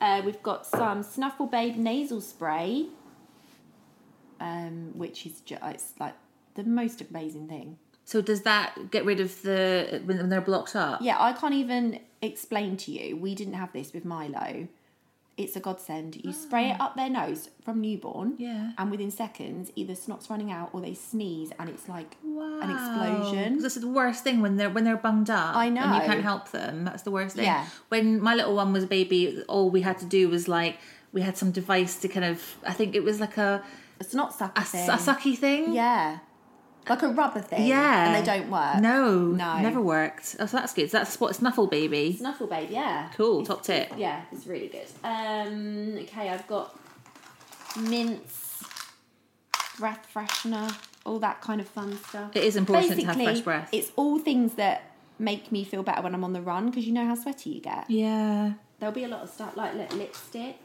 [0.00, 2.86] Uh, we've got some Snufflebabe nasal spray,
[4.40, 6.14] um, which is just it's like
[6.54, 7.78] the most amazing thing.
[8.04, 11.02] So does that get rid of the when they're blocked up?
[11.02, 13.16] Yeah, I can't even explain to you.
[13.16, 14.68] We didn't have this with Milo.
[15.36, 16.20] It's a godsend.
[16.24, 16.86] You spray it ah.
[16.86, 18.34] up their nose from newborn.
[18.38, 18.72] Yeah.
[18.76, 22.58] And within seconds, either snot's running out or they sneeze, and it's like Wow.
[22.60, 23.62] an explosion.
[23.62, 25.54] This is the worst thing when they're when they're bunged up.
[25.54, 25.82] I know.
[25.82, 26.84] And you can't help them.
[26.84, 27.44] That's the worst thing.
[27.44, 27.66] Yeah.
[27.88, 30.78] When my little one was a baby, all we had to do was like
[31.12, 33.62] we had some device to kind of I think it was like a
[34.00, 34.90] It's not sucky A, thing.
[34.90, 35.72] a sucky thing?
[35.72, 36.18] Yeah.
[36.88, 37.66] Like a rubber thing.
[37.66, 38.06] Yeah.
[38.14, 38.80] And they don't work.
[38.80, 39.18] No.
[39.26, 39.60] No.
[39.60, 40.36] Never worked.
[40.38, 40.90] Oh, so that's good.
[40.90, 42.16] So that's what Snuffle Baby.
[42.16, 43.10] Snuffle Baby, yeah.
[43.16, 43.44] Cool.
[43.44, 43.92] Top tip.
[43.96, 44.86] Yeah, it's really good.
[45.04, 46.78] Um, okay, I've got
[47.78, 48.64] mints,
[49.78, 50.74] breath freshener,
[51.04, 52.34] all that kind of fun stuff.
[52.34, 53.68] It is important to have Basically, fresh breath.
[53.72, 56.92] It's all things that make me feel better when I'm on the run because you
[56.92, 57.88] know how sweaty you get.
[57.88, 58.52] Yeah.
[58.78, 60.58] There'll be a lot of stuff like look, lipstick,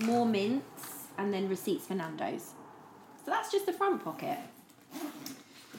[0.00, 2.52] more mints, and then receipts for Nando's.
[3.24, 4.38] So that's just the front pocket.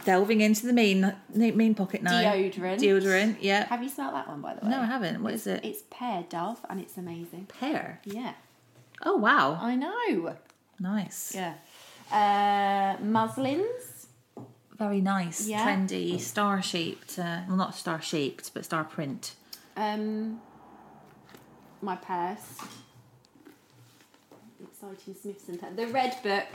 [0.07, 2.11] Delving into the main main pocket now.
[2.21, 2.79] Deodorant.
[2.79, 3.35] Deodorant.
[3.41, 3.67] Yeah.
[3.67, 4.71] Have you smelled that one by the way?
[4.71, 5.21] No, I haven't.
[5.21, 5.65] What is it?
[5.65, 7.49] It's pear dove and it's amazing.
[7.59, 7.99] Pear.
[8.05, 8.31] Yeah.
[9.03, 9.59] Oh wow.
[9.61, 10.37] I know.
[10.79, 11.35] Nice.
[11.35, 11.55] Yeah.
[12.09, 14.07] Uh, muslins.
[14.77, 15.45] Very nice.
[15.45, 15.67] Yeah.
[15.67, 16.17] Trendy.
[16.21, 17.19] Star shaped.
[17.19, 19.33] Uh, well, not star shaped, but star print.
[19.75, 20.39] Um,
[21.81, 22.59] my purse.
[24.63, 26.47] Exciting Smiths and the red book.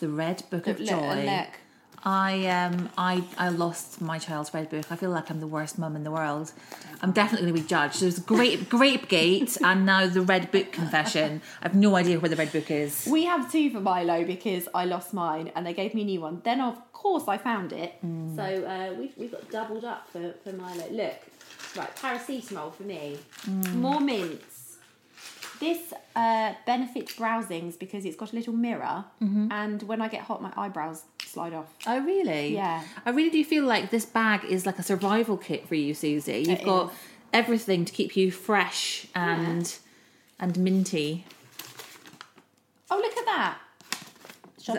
[0.00, 1.24] The Red Book of Look, Joy.
[1.26, 1.48] look.
[2.02, 4.86] I um I I lost my child's red book.
[4.90, 6.52] I feel like I'm the worst mum in the world.
[7.02, 8.00] I'm definitely going to be judged.
[8.00, 11.42] There's Grape Grapegate and now the Red Book confession.
[11.60, 13.06] I have no idea where the red book is.
[13.10, 16.20] We have two for Milo because I lost mine and they gave me a new
[16.20, 16.40] one.
[16.44, 17.92] Then of course I found it.
[18.00, 18.34] Hmm.
[18.36, 20.84] So uh, we've we've got doubled up for, for Milo.
[20.90, 21.16] Look,
[21.76, 23.18] right, paracetamol for me.
[23.44, 23.80] Hmm.
[23.80, 24.76] More mints.
[25.58, 29.52] This uh, benefits browsings because it's got a little mirror, Mm-hmm.
[29.52, 31.66] and when I get hot, my eyebrows slide off.
[31.86, 32.54] Oh really?
[32.54, 32.82] Yeah.
[33.06, 36.40] I really do feel like this bag is like a survival kit for you, Susie.
[36.46, 36.98] You've It got is.
[37.32, 39.72] everything to keep you fresh and
[40.38, 41.24] and minty.
[42.90, 43.58] Oh, look at that!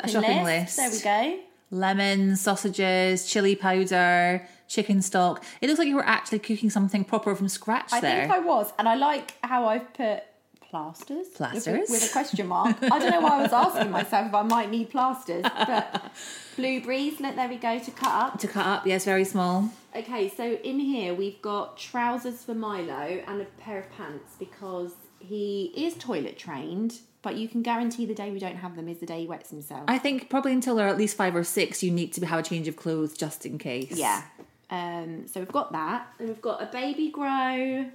[0.03, 0.77] a shopping list?
[0.77, 1.39] There we go.
[1.71, 5.43] Lemons, sausages, chili powder, chicken stock.
[5.61, 8.21] It looks like you were actually cooking something proper from scratch I there.
[8.21, 10.23] think I was, and I like how I've put
[10.71, 11.27] plasters.
[11.27, 11.89] Plasters?
[11.89, 12.77] with a, question mark.
[12.81, 16.11] I don't know why I was asking myself if I might need plasters, but
[16.55, 17.19] blueberries.
[17.19, 18.39] Look, there we go to cut up.
[18.39, 19.69] to cut up, yes, very small.
[19.93, 24.93] Okay, so in here we've got trousers for Milo and a pair of pants because
[25.19, 28.99] he is toilet trained, but you can guarantee the day we don't have them is
[28.99, 29.83] the day he wets himself.
[29.89, 32.43] I think probably until they're at least five or six, you need to have a
[32.43, 33.91] change of clothes just in case.
[33.91, 34.23] Yeah.
[34.69, 37.87] Um, so we've got that, and we've got a baby grow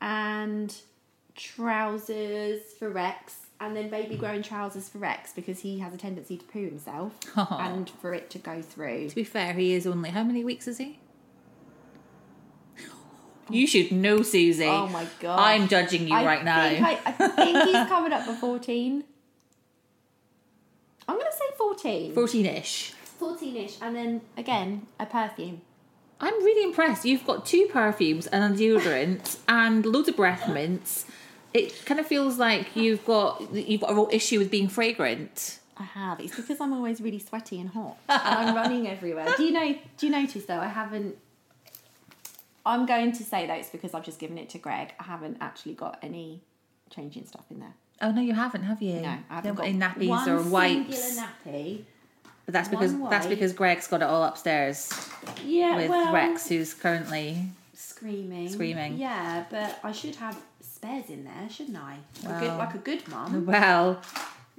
[0.00, 0.74] and
[1.36, 5.96] trousers for Rex, and then baby grow and trousers for Rex because he has a
[5.96, 9.08] tendency to poo himself and for it to go through.
[9.10, 10.98] To be fair, he is only how many weeks is he?
[13.48, 14.64] You should know, Susie.
[14.64, 15.38] Oh my God.
[15.38, 16.62] I'm judging you I right now.
[16.62, 19.04] I, I think he's coming up for 14.
[21.08, 22.14] I'm going to say 14.
[22.14, 22.92] 14-ish.
[23.18, 25.62] 14 ish, and then again, a perfume.
[26.20, 27.04] I'm really impressed.
[27.04, 31.06] You've got two perfumes and a deodorant and loads of breath mints.
[31.54, 35.58] It kind of feels like you've got you've got a real issue with being fragrant.
[35.78, 36.20] I have.
[36.20, 39.32] It's because I'm always really sweaty and hot, and I'm running everywhere.
[39.36, 39.74] Do you know?
[39.96, 40.58] Do you notice though?
[40.60, 41.16] I haven't.
[42.64, 44.92] I'm going to say though it's because I've just given it to Greg.
[44.98, 46.40] I haven't actually got any
[46.90, 47.74] changing stuff in there.
[48.02, 49.00] Oh no, you haven't, have you?
[49.00, 51.18] No, I haven't got got any nappies or wipes.
[51.18, 51.82] nappy.
[52.44, 54.92] But that's because that's because Greg's got it all upstairs
[55.44, 57.44] Yeah, with well, Rex, who's currently
[57.74, 58.98] screaming, Screaming.
[58.98, 60.36] Yeah, but I should have
[60.86, 61.98] spares in there, shouldn't I?
[62.24, 62.40] Well.
[62.40, 63.46] good, like a good mum.
[63.46, 64.00] well.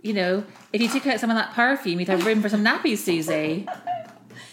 [0.01, 2.63] You know, if you took out some of that perfume, you'd have room for some
[2.63, 3.67] nappies, Susie.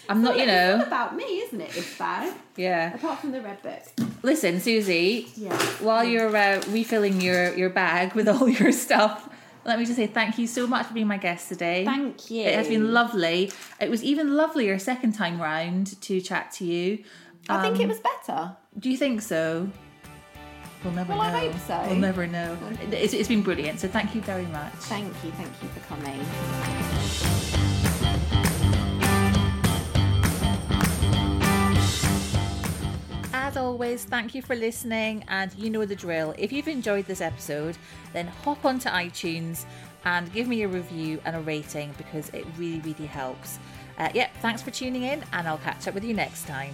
[0.09, 1.71] I'm not, you It's know, about me, isn't it?
[1.71, 2.93] This bag, yeah.
[2.95, 3.81] apart from the red book.
[4.23, 5.55] Listen, Susie, Yeah.
[5.81, 9.29] while you're uh, refilling your, your bag with all your stuff,
[9.65, 11.85] let me just say thank you so much for being my guest today.
[11.85, 12.43] Thank you.
[12.43, 13.51] It has been lovely.
[13.79, 17.03] It was even lovelier second time round to chat to you.
[17.49, 18.57] I think Um, it was better.
[18.77, 19.69] Do you think so?
[20.83, 21.51] We'll never Well, I know.
[21.51, 21.83] hope so.
[21.87, 22.57] We'll never know.
[22.91, 23.79] It's, it's been brilliant.
[23.79, 24.73] So thank you very much.
[24.73, 27.25] Thank you, thank you for coming.
[33.33, 36.33] As always, thank you for listening, and you know the drill.
[36.37, 37.77] If you've enjoyed this episode,
[38.13, 39.65] then hop onto iTunes
[40.05, 43.59] and give me a review and a rating because it really, really helps.
[43.97, 46.73] Uh, yep, thanks for tuning in, and I'll catch up with you next time.